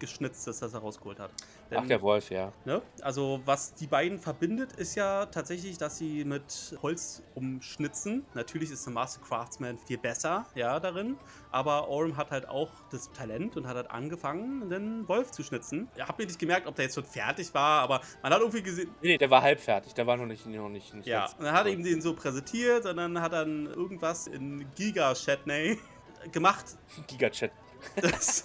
[0.00, 1.30] Orims Holzgeschnitztes, das er rausgeholt hat.
[1.70, 1.82] meine.
[1.82, 2.52] Ach, der Wolf, ja.
[2.64, 2.82] Ne?
[3.02, 8.24] Also, was die beiden verbindet, ist ja tatsächlich, dass sie mit Holz umschnitzen.
[8.34, 11.16] Natürlich ist der Master Craftsman viel besser, ja, darin.
[11.50, 15.88] Aber Orm hat halt auch das Talent und hat halt angefangen, einen Wolf zu schnitzen.
[15.96, 18.62] Ich habe mir nicht gemerkt, ob der jetzt schon fertig war, aber man hat irgendwie
[18.62, 18.90] gesehen.
[19.02, 19.94] Nee, nee, der war halb fertig.
[19.94, 22.14] Der war noch nicht, noch nicht, nicht Ja, und dann hat er ihm den so
[22.14, 25.78] präsentiert und dann hat er dann irgendwas in Giga Shatney
[26.32, 26.76] gemacht,
[27.06, 27.52] Gigachat.
[27.96, 28.44] dass,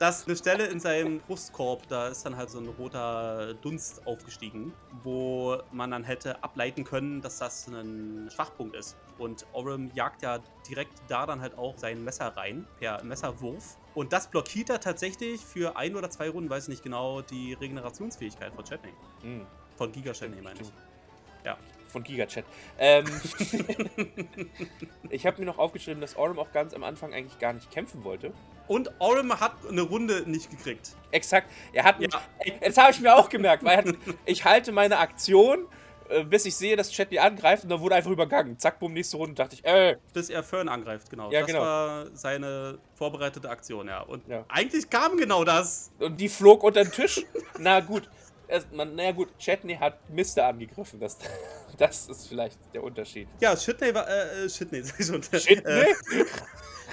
[0.00, 4.72] dass eine Stelle in seinem Brustkorb, da ist dann halt so ein roter Dunst aufgestiegen,
[5.02, 8.96] wo man dann hätte ableiten können, dass das ein Schwachpunkt ist.
[9.18, 13.76] Und Orem jagt ja direkt da dann halt auch sein Messer rein, per Messerwurf.
[13.94, 17.52] Und das blockiert er tatsächlich für ein oder zwei Runden, weiß ich nicht genau, die
[17.52, 18.94] Regenerationsfähigkeit von Chatney.
[19.20, 19.46] Hm,
[19.76, 20.72] Von Giga Chatney meine ich.
[21.44, 21.58] Ja.
[21.88, 22.44] Von Gigachat.
[22.78, 23.04] Ähm,
[25.10, 28.04] ich habe mir noch aufgeschrieben, dass Orm auch ganz am Anfang eigentlich gar nicht kämpfen
[28.04, 28.32] wollte.
[28.70, 30.90] Und Orem hat eine Runde nicht gekriegt.
[31.10, 31.50] Exakt.
[31.72, 31.96] Er hat.
[31.98, 32.08] Ja.
[32.44, 33.96] Jetzt habe ich mir auch gemerkt, weil er hat,
[34.26, 35.66] ich halte meine Aktion,
[36.08, 38.60] äh, bis ich sehe, dass Chat die angreift und dann wurde einfach übergangen.
[38.60, 41.32] Zack, bumm, nächste Runde dachte ich, äh, Bis er Fern angreift, genau.
[41.32, 41.62] Ja, das genau.
[41.62, 44.02] war seine vorbereitete Aktion, ja.
[44.02, 44.44] Und Ja.
[44.48, 45.90] eigentlich kam genau das.
[45.98, 47.26] und die flog unter den Tisch.
[47.58, 48.08] Na gut.
[48.46, 51.00] Es, man, na gut, Chatney hat Mister angegriffen.
[51.00, 51.18] Das,
[51.78, 53.26] das ist vielleicht der Unterschied.
[53.40, 55.20] Ja, Shitney war, äh, äh, Shitney, sag ich schon.
[55.22, 55.54] Chatney?
[55.54, 55.94] Äh,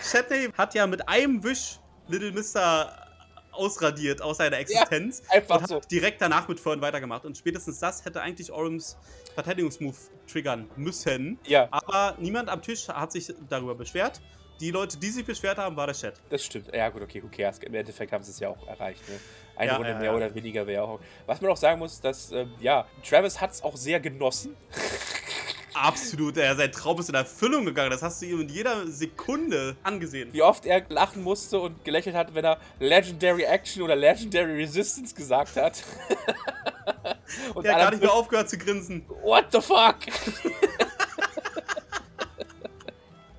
[0.03, 3.03] Shatney hat ja mit einem Wisch Little Mister
[3.51, 5.23] ausradiert aus seiner Existenz.
[5.29, 5.79] einfach und hat so.
[5.91, 7.25] direkt danach mit Fern weitergemacht.
[7.25, 8.97] Und spätestens das hätte eigentlich Orems
[9.33, 9.97] Verteidigungsmove
[10.31, 11.39] triggern müssen.
[11.47, 14.21] Ja, Aber niemand am Tisch hat sich darüber beschwert.
[14.59, 16.15] Die Leute, die sich beschwert haben, war der Chat.
[16.29, 16.73] das stimmt.
[16.73, 17.59] Ja, gut, okay, who cares?
[17.59, 19.07] Im Endeffekt haben sie es ja auch erreicht.
[19.07, 19.19] Ne?
[19.55, 20.15] Eine Ja, Runde ja, mehr ja.
[20.15, 20.99] oder weniger wäre auch.
[21.27, 24.55] Was man auch sagen muss, dass, ähm, ja, Travis hat es auch sehr genossen.
[25.73, 27.91] Absolut, er, sein Traum ist in Erfüllung gegangen.
[27.91, 30.29] Das hast du ihm in jeder Sekunde angesehen.
[30.33, 35.13] Wie oft er lachen musste und gelächelt hat, wenn er Legendary Action oder Legendary Resistance
[35.13, 35.83] gesagt hat.
[37.53, 39.05] und Er hat gar nicht mehr aufgehört zu grinsen.
[39.23, 39.97] What the fuck?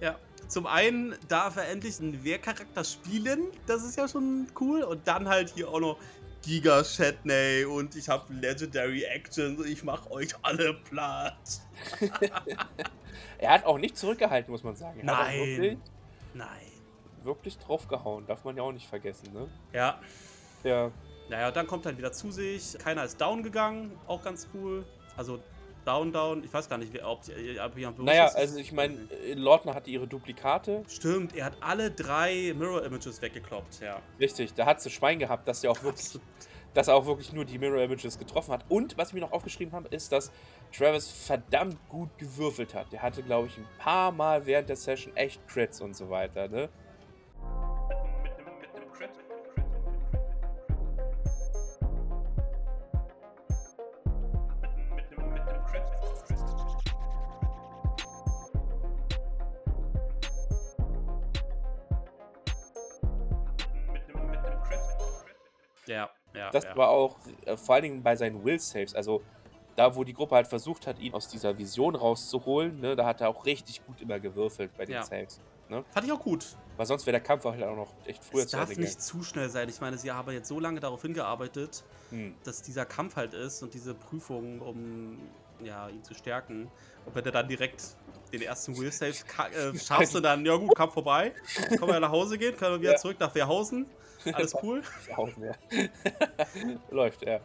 [0.01, 0.14] Ja.
[0.47, 3.49] Zum einen darf er endlich einen Wehrcharakter spielen.
[3.66, 4.83] Das ist ja schon cool.
[4.83, 5.99] Und dann halt hier auch noch
[6.43, 11.61] Giga Shatney und ich habe Legendary Actions und ich mach euch alle platt.
[13.39, 15.01] Er hat auch nicht zurückgehalten, muss man sagen.
[15.01, 15.41] Er Nein.
[15.41, 15.78] wirklich,
[16.34, 16.66] Nein.
[17.22, 18.26] wirklich draufgehauen.
[18.26, 19.49] Darf man ja auch nicht vergessen, ne?
[19.72, 20.01] Ja.
[20.64, 20.91] Ja.
[21.28, 22.76] Naja, dann kommt er wieder zu sich.
[22.78, 23.93] Keiner ist down gegangen.
[24.09, 24.84] Auch ganz cool.
[25.16, 25.41] Also
[25.89, 26.45] down, down.
[26.45, 27.59] Ich weiß gar nicht, ob die.
[27.59, 28.36] Ob jemand bewusst Naja, ist.
[28.36, 28.97] also ich meine,
[29.34, 30.82] Lordner hatte ihre Duplikate.
[30.89, 34.01] Stimmt, er hat alle drei Mirror Images weggekloppt, ja.
[34.20, 36.20] Richtig, da hat sie Schwein gehabt, dass er auch wirklich,
[36.74, 38.64] dass er auch wirklich nur die Mirror Images getroffen hat.
[38.68, 40.30] Und was ich mir noch aufgeschrieben habe, ist, dass
[40.76, 42.93] Travis verdammt gut gewürfelt hat.
[42.93, 46.49] Der hatte, glaube ich, ein paar Mal während der Session echt Crits und so weiter,
[46.49, 46.68] ne?
[65.89, 66.51] Ja, ja.
[66.51, 66.76] Das ja.
[66.76, 67.16] war auch
[67.47, 69.22] äh, vor allen Dingen bei seinen Will-Saves, also
[69.76, 73.20] da, wo die Gruppe halt versucht hat, ihn aus dieser Vision rauszuholen, ne, da hat
[73.20, 75.03] er auch richtig gut immer gewürfelt bei den Ja.
[75.05, 75.41] Saves.
[75.91, 76.47] Fand ich auch gut.
[76.78, 79.03] Weil sonst wäre der Kampf halt auch noch echt früher es zu darf Ende nicht
[79.03, 79.68] zu schnell sein.
[79.68, 82.34] Ich meine, sie haben jetzt so lange darauf hingearbeitet, Hm.
[82.43, 85.18] dass dieser Kampf halt ist und diese Prüfung, um
[85.62, 86.70] ja, ihn zu stärken.
[87.05, 87.82] Und wenn er dann direkt
[88.32, 91.34] den ersten Will Save äh, schaffst und dann, ja gut, Kampf vorbei,
[91.68, 92.99] können wir nach Hause gehen, können wir wieder Ja.
[92.99, 93.86] zurück nach Wehrhausen.
[94.35, 94.83] Alles cool.
[96.91, 97.41] Läuft, ja.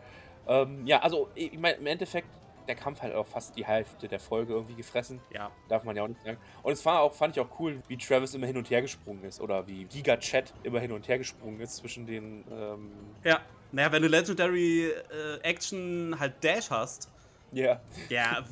[0.48, 2.28] Ähm, ja, also ich meine, im Endeffekt,
[2.68, 5.20] der Kampf hat auch fast die Hälfte der Folge irgendwie gefressen.
[5.34, 6.38] Ja, Darf man ja auch nicht sagen.
[6.62, 9.24] Und es war auch, fand ich auch cool, wie Travis immer hin und her gesprungen
[9.26, 9.42] ist.
[9.42, 12.44] Oder wie Giga Chat immer hin und her gesprungen ist zwischen den.
[12.52, 12.92] Ähm,
[13.24, 13.42] ja.
[13.74, 17.10] Naja, wenn du Legendary äh, Action halt Dash hast,
[17.52, 17.80] ja.
[18.10, 18.44] ja,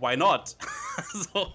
[0.00, 0.54] why not?
[1.12, 1.52] so.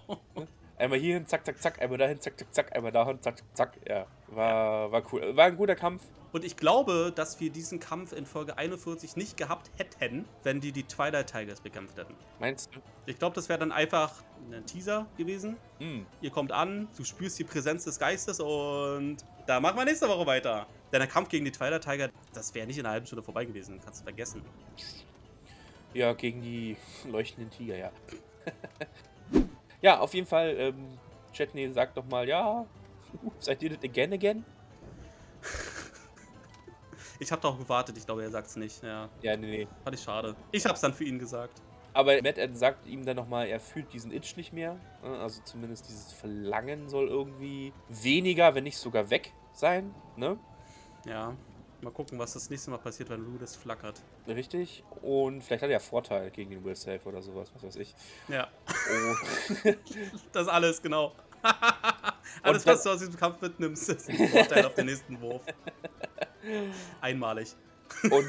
[0.77, 3.77] Einmal hierhin, zack, zack, zack, einmal dahin, zack, zack, zack, einmal dahin, zack, zack, zack.
[3.87, 5.35] Ja, war, war cool.
[5.35, 6.03] War ein guter Kampf.
[6.31, 10.71] Und ich glaube, dass wir diesen Kampf in Folge 41 nicht gehabt hätten, wenn die
[10.71, 12.15] die Twilight Tigers bekämpft hätten.
[12.39, 12.79] Meinst du?
[13.05, 15.57] Ich glaube, das wäre dann einfach ein Teaser gewesen.
[15.79, 16.05] Hm.
[16.21, 20.25] Ihr kommt an, du spürst die Präsenz des Geistes und da machen wir nächste Woche
[20.25, 20.67] weiter.
[20.91, 23.43] Denn der Kampf gegen die Twilight Tiger, das wäre nicht in einer halben Stunde vorbei
[23.43, 23.79] gewesen.
[23.83, 24.41] Kannst du vergessen.
[25.93, 27.91] Ja, gegen die leuchtenden Tiger, ja.
[29.81, 30.97] ja, auf jeden Fall, ähm,
[31.33, 32.65] Chetney sagt doch mal, ja,
[33.39, 34.45] seid ihr das again again?
[37.21, 38.81] Ich habe darauf gewartet, ich glaube, er sagt es nicht.
[38.81, 39.67] Ja, Ja, nee, nee.
[39.83, 40.35] fand ich schade.
[40.51, 41.61] Ich habe es dann für ihn gesagt.
[41.93, 44.75] Aber Matt sagt ihm dann nochmal, er fühlt diesen Itch nicht mehr.
[45.03, 45.19] ne?
[45.19, 49.93] Also zumindest dieses Verlangen soll irgendwie weniger, wenn nicht sogar weg sein.
[50.15, 50.39] Ne?
[51.05, 51.35] Ja,
[51.81, 54.01] mal gucken, was das nächste Mal passiert, wenn Ludus flackert.
[54.27, 54.83] Richtig.
[55.03, 57.93] Und vielleicht hat er ja Vorteil gegen den Will Safe oder sowas, was weiß ich.
[58.29, 59.69] Ja, Oh,
[60.31, 61.11] das alles, genau.
[62.41, 65.41] alles, was du aus diesem Kampf mitnimmst, ist ein Vorteil auf den nächsten Wurf.
[67.01, 67.55] Einmalig.
[68.09, 68.25] und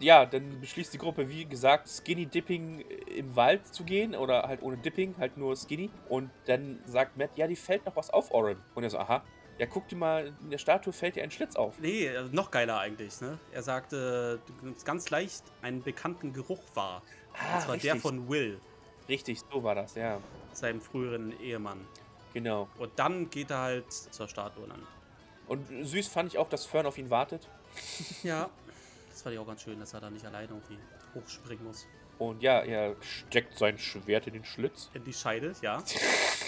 [0.00, 4.14] ja, dann beschließt die Gruppe, wie gesagt, Skinny Dipping im Wald zu gehen.
[4.14, 5.90] Oder halt ohne Dipping, halt nur Skinny.
[6.08, 8.58] Und dann sagt Matt, ja, die fällt noch was auf, Oren.
[8.74, 9.22] Und er so, aha.
[9.58, 11.78] Ja, guck dir mal, in der Statue fällt dir ein Schlitz auf.
[11.78, 13.20] Nee, äh, noch geiler eigentlich.
[13.20, 13.38] Ne?
[13.52, 17.02] Er sagte, du nimmst ganz leicht einen bekannten Geruch wahr.
[17.34, 18.02] Ah, zwar der richtig.
[18.02, 18.60] von Will,
[19.08, 20.20] Richtig, so war das, ja.
[20.52, 21.86] seinem früheren Ehemann.
[22.34, 22.68] Genau.
[22.78, 24.82] Und dann geht er halt zur Statue dann.
[25.52, 27.46] Und süß fand ich auch, dass Fern auf ihn wartet.
[28.22, 28.48] Ja.
[29.10, 30.78] Das fand ich auch ganz schön, dass er da nicht alleine irgendwie
[31.14, 31.86] hochspringen muss.
[32.18, 35.82] Und ja, er steckt sein Schwert in den Schlitz In die Scheide, ja.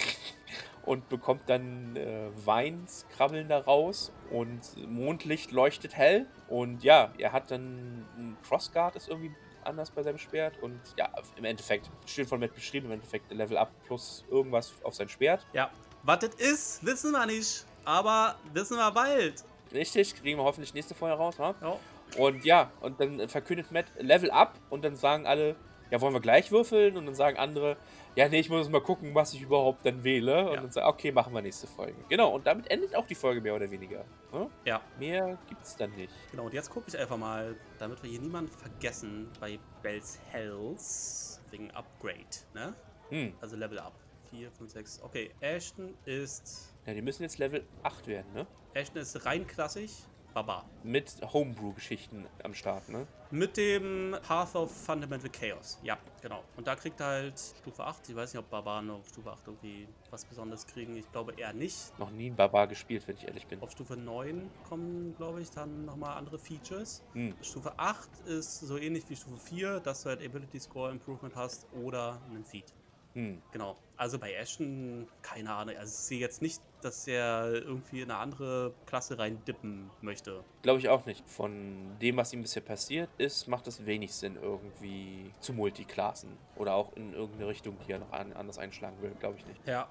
[0.85, 6.25] und bekommt dann äh, Weinskrabbeln da raus und Mondlicht leuchtet hell.
[6.47, 10.57] Und ja, er hat dann ein Crossguard, ist irgendwie anders bei seinem Schwert.
[10.63, 14.95] Und ja, im Endeffekt, steht von Matt beschrieben, im Endeffekt Level Up plus irgendwas auf
[14.95, 15.45] sein Schwert.
[15.53, 15.69] Ja.
[16.01, 17.67] Was das ist, wissen wir nicht.
[17.85, 19.43] Aber wissen wir bald.
[19.73, 21.37] Richtig, kriegen wir hoffentlich nächste Folge raus.
[21.39, 21.55] wa?
[21.61, 21.77] Ja.
[22.17, 25.55] Und ja, und dann verkündet Matt Level Up und dann sagen alle,
[25.91, 26.97] ja, wollen wir gleich würfeln?
[26.97, 27.77] Und dann sagen andere,
[28.15, 30.47] ja, nee, ich muss mal gucken, was ich überhaupt dann wähle.
[30.47, 30.61] Und Ja.
[30.61, 31.95] dann sagen, okay, machen wir nächste Folge.
[32.09, 34.03] Genau, und damit endet auch die Folge mehr oder weniger.
[34.31, 34.49] Ne?
[34.65, 34.81] Ja.
[34.99, 36.13] Mehr gibt's dann nicht.
[36.31, 41.41] Genau, und jetzt gucke ich einfach mal, damit wir hier niemanden vergessen, bei Bells Hells
[41.51, 42.73] wegen Upgrade, ne?
[43.09, 43.33] Hm.
[43.41, 43.93] Also Level Up.
[44.31, 45.01] 4, 5, 6.
[45.03, 46.73] Okay, Ashton ist.
[46.85, 48.45] Ja, die müssen jetzt Level 8 werden, ne?
[48.75, 49.91] Ashton ist rein klassisch.
[50.35, 50.65] Baba.
[50.83, 53.07] Mit Homebrew-Geschichten am Start, ne?
[53.31, 55.79] Mit dem Path of Fundamental Chaos.
[55.81, 56.43] Ja, genau.
[56.57, 58.09] Und da kriegt er halt Stufe 8.
[58.09, 60.97] Ich weiß nicht, ob Barbaren auf Stufe 8 irgendwie was Besonderes kriegen.
[60.97, 61.97] Ich glaube eher nicht.
[61.97, 63.61] Noch nie ein Barbar gespielt, wenn ich ehrlich bin.
[63.61, 67.01] Auf Stufe 9 kommen, glaube ich, dann nochmal andere Features.
[67.13, 67.33] Hm.
[67.41, 71.65] Stufe 8 ist so ähnlich wie Stufe 4, dass du halt Ability Score Improvement hast
[71.81, 72.73] oder einen Feed.
[73.13, 73.41] Hm.
[73.53, 73.77] Genau.
[73.95, 75.77] Also bei Ashton, keine Ahnung.
[75.77, 80.43] Also ich sehe jetzt nicht, dass er irgendwie in eine andere Klasse rein dippen möchte.
[80.61, 81.23] Glaube ich auch nicht.
[81.29, 86.37] Von dem, was ihm bisher passiert ist, macht es wenig Sinn, irgendwie zu Multiklassen.
[86.55, 89.11] Oder auch in irgendeine Richtung, die er noch an, anders einschlagen will.
[89.19, 89.59] Glaube ich nicht.
[89.67, 89.87] Ja.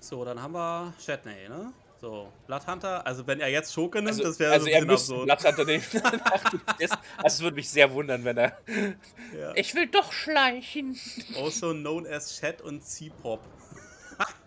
[0.00, 1.72] So, dann haben wir Shatney, ne?
[2.00, 3.06] So, Bloodhunter.
[3.06, 5.24] Also wenn er jetzt Schurke nimmt, Also, das wäre also so er ein müsste absurd.
[5.26, 5.84] Blatthalter nehmen.
[6.78, 8.58] Das- also es würde mich sehr wundern, wenn er...
[9.38, 9.52] Ja.
[9.54, 10.98] Ich will doch schleichen.
[11.42, 13.40] Also known as Chat und C-Pop.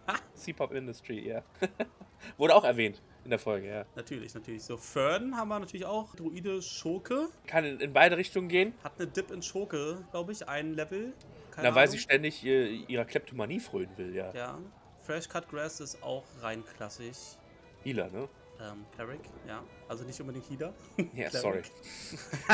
[0.33, 1.43] C-Pop Industry, ja.
[2.37, 3.85] Wurde auch erwähnt in der Folge, ja.
[3.95, 4.63] Natürlich, natürlich.
[4.63, 6.15] So, Fern haben wir natürlich auch.
[6.15, 7.29] Druide Schurke.
[7.45, 8.73] Kann in, in beide Richtungen gehen.
[8.83, 10.47] Hat eine Dip in Schurke, glaube ich.
[10.47, 11.13] Ein Level.
[11.61, 14.31] Na, weil sie ständig äh, ihrer Kleptomanie frönen will, ja.
[14.33, 14.59] Ja.
[15.01, 17.37] Fresh Cut Grass ist auch rein klassisch.
[17.83, 18.29] Healer, ne?
[18.59, 19.63] Ähm, Cleric, ja.
[19.87, 20.73] Also nicht unbedingt Healer.
[21.13, 21.61] Ja, sorry.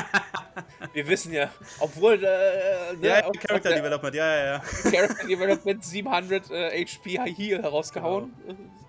[0.93, 1.49] Wir wissen ja,
[1.79, 4.59] obwohl äh, ne, Ja, ja Character der Development, ja, ja, ja.
[4.91, 8.33] Character Development 700 äh, HP Heal herausgehauen.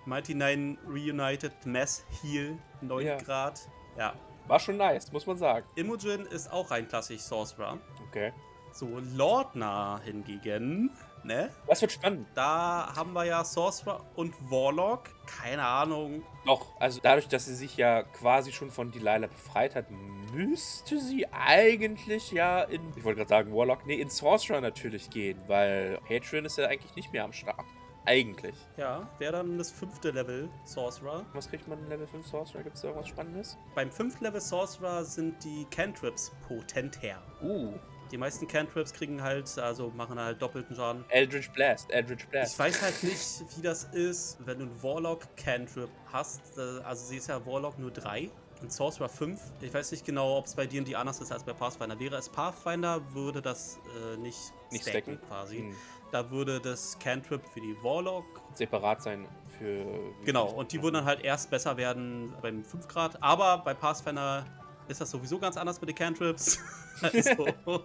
[0.05, 3.17] Mighty Nine Reunited Mass Heal, 9 Ja.
[3.17, 3.61] Grad.
[3.97, 4.13] Ja.
[4.47, 5.65] War schon nice, muss man sagen.
[5.75, 7.79] Imogen ist auch rein klassisch Sorcerer.
[8.09, 8.31] Okay.
[8.71, 10.91] So, Lordna hingegen,
[11.25, 11.49] ne?
[11.67, 12.27] Das wird spannend.
[12.35, 15.09] Da haben wir ja Sorcerer und Warlock.
[15.25, 16.23] Keine Ahnung.
[16.45, 19.87] Doch, also dadurch, dass sie sich ja quasi schon von Delilah befreit hat,
[20.33, 25.39] müsste sie eigentlich ja in, ich wollte gerade sagen Warlock, nee, in Sorcerer natürlich gehen,
[25.47, 27.65] weil Patreon ist ja eigentlich nicht mehr am Start.
[28.07, 28.55] Eigentlich.
[28.77, 31.25] Ja, wäre dann das fünfte Level Sorcerer.
[31.33, 32.61] Was kriegt man in Level 5 Sorcerer?
[32.61, 33.57] Gibt es da irgendwas Spannendes?
[33.73, 37.23] Beim fünften Level Sorcerer sind die Cantrips potenter.
[37.41, 37.73] Uh,
[38.11, 41.03] Die meisten Cantrips kriegen halt, also machen halt doppelten Schaden.
[41.09, 42.59] Eldritch Blast, Eldritch Ich Blast.
[42.59, 46.57] weiß halt nicht, wie das ist, wenn du einen Warlock Cantrip hast.
[46.83, 48.29] Also sie ist ja Warlock nur 3
[48.61, 49.39] und Sorcerer 5.
[49.61, 51.99] Ich weiß nicht genau, ob es bei dir die anders ist als bei Pathfinder.
[51.99, 53.79] Wäre es Pathfinder, würde das
[54.13, 54.39] äh, nicht,
[54.71, 55.27] Nicht stacken, stacken?
[55.27, 55.57] quasi.
[55.57, 55.75] Hm.
[56.11, 58.25] Da würde das Cantrip für die Warlock.
[58.53, 59.27] Separat sein
[59.57, 59.83] für.
[60.23, 63.21] Genau, und die würden dann halt erst besser werden beim 5 Grad.
[63.21, 64.45] Aber bei Pathfinder
[64.87, 66.59] ist das sowieso ganz anders mit den Cantrips.
[67.01, 67.47] also,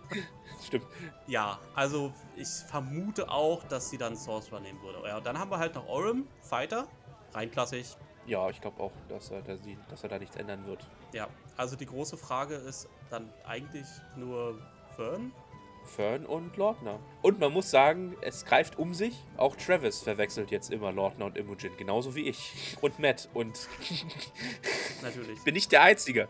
[0.65, 0.85] Stimmt.
[1.27, 5.07] ja, also ich vermute auch, dass sie dann Sorcerer nehmen würde.
[5.07, 6.87] Ja, dann haben wir halt noch Orem, Fighter,
[7.33, 7.97] rein klassisch.
[8.27, 10.87] Ja, ich glaube auch, dass er, dass, sie, dass er da nichts ändern wird.
[11.13, 13.87] Ja, also die große Frage ist dann eigentlich
[14.17, 14.61] nur
[14.97, 15.33] Fern.
[15.85, 16.99] Fern und Lordner.
[17.23, 19.25] Und man muss sagen, es greift um sich.
[19.37, 22.77] Auch Travis verwechselt jetzt immer Lordner und Imogen, genauso wie ich.
[22.81, 23.29] Und Matt.
[23.35, 23.69] Und
[25.03, 25.43] Natürlich.
[25.43, 26.29] bin nicht der Einzige.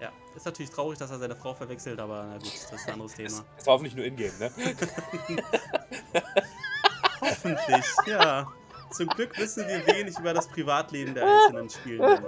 [0.00, 2.94] Ja, ist natürlich traurig, dass er seine Frau verwechselt, aber na gut, das ist ein
[2.94, 3.44] anderes Thema.
[3.56, 4.50] Das war hoffentlich nur Ingame, ne?
[7.20, 8.50] Hoffentlich, ja.
[8.90, 12.24] Zum Glück wissen wir wenig über das Privatleben der einzelnen Spielenden.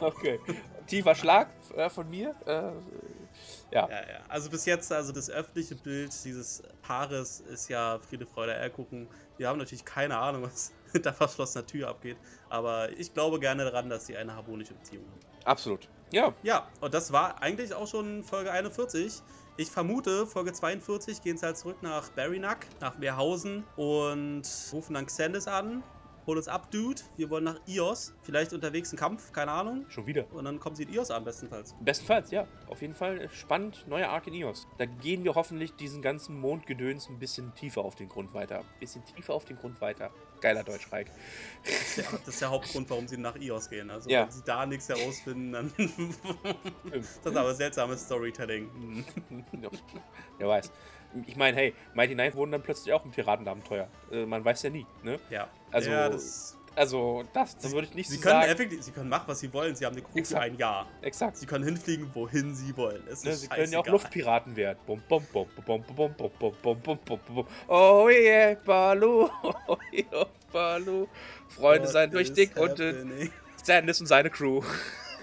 [0.00, 0.38] Okay.
[0.86, 2.34] Tiefer Schlag äh, von mir.
[2.46, 2.72] Äh,
[3.70, 3.88] ja.
[3.88, 4.20] Ja, ja.
[4.28, 9.08] Also bis jetzt, also das öffentliche Bild dieses Paares ist ja Friede, Freude, Eierkuchen.
[9.36, 12.16] Wir haben natürlich keine Ahnung, was hinter verschlossener Tür abgeht.
[12.48, 15.20] Aber ich glaube gerne daran, dass sie eine harmonische Beziehung haben.
[15.44, 15.88] Absolut.
[16.12, 16.32] Ja.
[16.42, 19.22] Ja, und das war eigentlich auch schon Folge 41.
[19.56, 24.42] Ich vermute, Folge 42 gehen sie halt zurück nach Barrynack, nach Meerhausen und
[24.72, 25.82] rufen dann Xandis an.
[26.28, 27.00] Hol uns ab, Dude.
[27.16, 28.12] Wir wollen nach Ios.
[28.20, 29.86] Vielleicht unterwegs ein Kampf, keine Ahnung.
[29.88, 30.30] Schon wieder.
[30.34, 31.74] Und dann kommen sie in Ios an, bestenfalls.
[31.80, 32.46] Bestenfalls, ja.
[32.66, 33.86] Auf jeden Fall spannend.
[33.88, 34.68] Neuer Arc in Ios.
[34.76, 38.58] Da gehen wir hoffentlich diesen ganzen Mondgedöns ein bisschen tiefer auf den Grund weiter.
[38.58, 40.10] Ein bisschen tiefer auf den Grund weiter.
[40.42, 41.06] Geiler Deutschreich.
[41.64, 43.90] Das ist der, das ist der Hauptgrund, warum sie nach Ios gehen.
[43.90, 44.24] Also, Ja.
[44.24, 45.72] wenn sie da nichts herausfinden, dann.
[46.92, 49.02] das ist aber seltsames Storytelling.
[49.62, 49.70] Ja,
[50.36, 50.70] wer weiß.
[51.26, 53.88] Ich meine, hey, Mighty Nine wurden dann plötzlich auch ein Piratenabenteuer.
[54.12, 55.18] Äh, man weiß ja nie, ne?
[55.30, 55.48] Ja.
[55.70, 58.52] Also, ja, das, Also, das, das würde ich nicht sie, so können sagen.
[58.52, 59.74] effektiv, sie können machen, was sie wollen.
[59.74, 60.44] Sie haben eine Crew für Exakt.
[60.44, 60.86] ein Jahr.
[61.02, 61.36] Exakt.
[61.38, 63.02] Sie können hinfliegen, wohin sie wollen.
[63.10, 63.86] Es Ne, ist sie können ja auch.
[63.86, 64.78] Luftpiraten werden.
[64.86, 67.46] Bum, bum, bum, bum, bum, bum, bum, bum, bum, bum, bum, bum.
[67.68, 71.06] Oh yeah, Balu, oh yeah, Balu.
[71.48, 73.28] Freunde What seien durch dick und äh?
[73.60, 74.62] Stannis und seine Crew.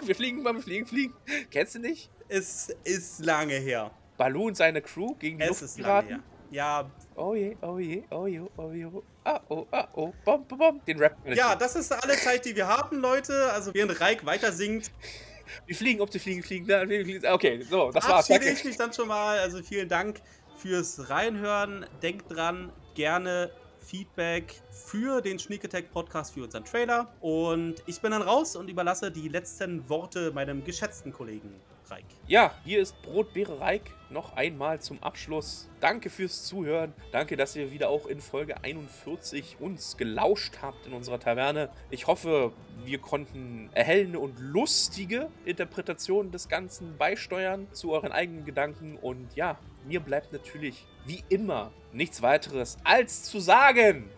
[0.03, 1.13] Wir fliegen wir fliegen, fliegen.
[1.51, 2.09] Kennst du nicht?
[2.27, 3.91] Es ist lange her.
[4.17, 6.17] Balu und seine Crew gegen die Es ist lange her.
[6.17, 6.35] Luftpiraten.
[6.51, 8.87] Ja, Oh je, oh je, oh je, oh je.
[9.23, 10.81] Ah, oh, ah, oh, bom, bom, bom.
[10.85, 11.17] Den Rap.
[11.33, 13.51] ja, das ist alle Zeit, die wir haben, Leute.
[13.51, 14.91] Also während Reik weiter singt,
[15.65, 16.67] Wir fliegen, ob sie fliegen, fliegen.
[16.67, 17.25] da, fliegen.
[17.25, 18.27] Okay, so, das war's.
[18.27, 18.49] Danke.
[18.49, 19.39] ich mich dann schon mal.
[19.39, 20.21] Also vielen Dank
[20.57, 21.85] fürs Reinhören.
[22.01, 27.13] Denkt dran, gerne Feedback für den Sneak Attack Podcast, für unseren Trailer.
[27.21, 31.53] Und ich bin dann raus und überlasse die letzten Worte meinem geschätzten Kollegen
[31.89, 32.05] Reik.
[32.27, 35.67] Ja, hier ist Brotbeere Reik noch einmal zum Abschluss.
[35.79, 36.93] Danke fürs Zuhören.
[37.11, 41.69] Danke, dass ihr wieder auch in Folge 41 uns gelauscht habt in unserer Taverne.
[41.89, 42.51] Ich hoffe,
[42.83, 48.97] wir konnten erhellende und lustige Interpretationen des Ganzen beisteuern zu euren eigenen Gedanken.
[48.97, 54.09] Und ja, mir bleibt natürlich wie immer nichts weiteres als zu sagen.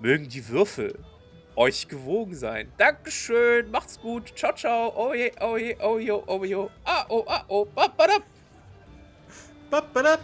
[0.00, 0.98] Mögen die Würfel
[1.60, 2.72] euch gewogen sein.
[2.78, 4.34] Dankeschön, macht's gut.
[4.34, 4.92] Ciao, ciao.
[4.96, 6.70] Oh je, oh je, oh je, oh je.
[6.84, 8.18] Ah, oh, ah, oh, ba, ba, da.
[9.70, 10.18] Ba, ba, da.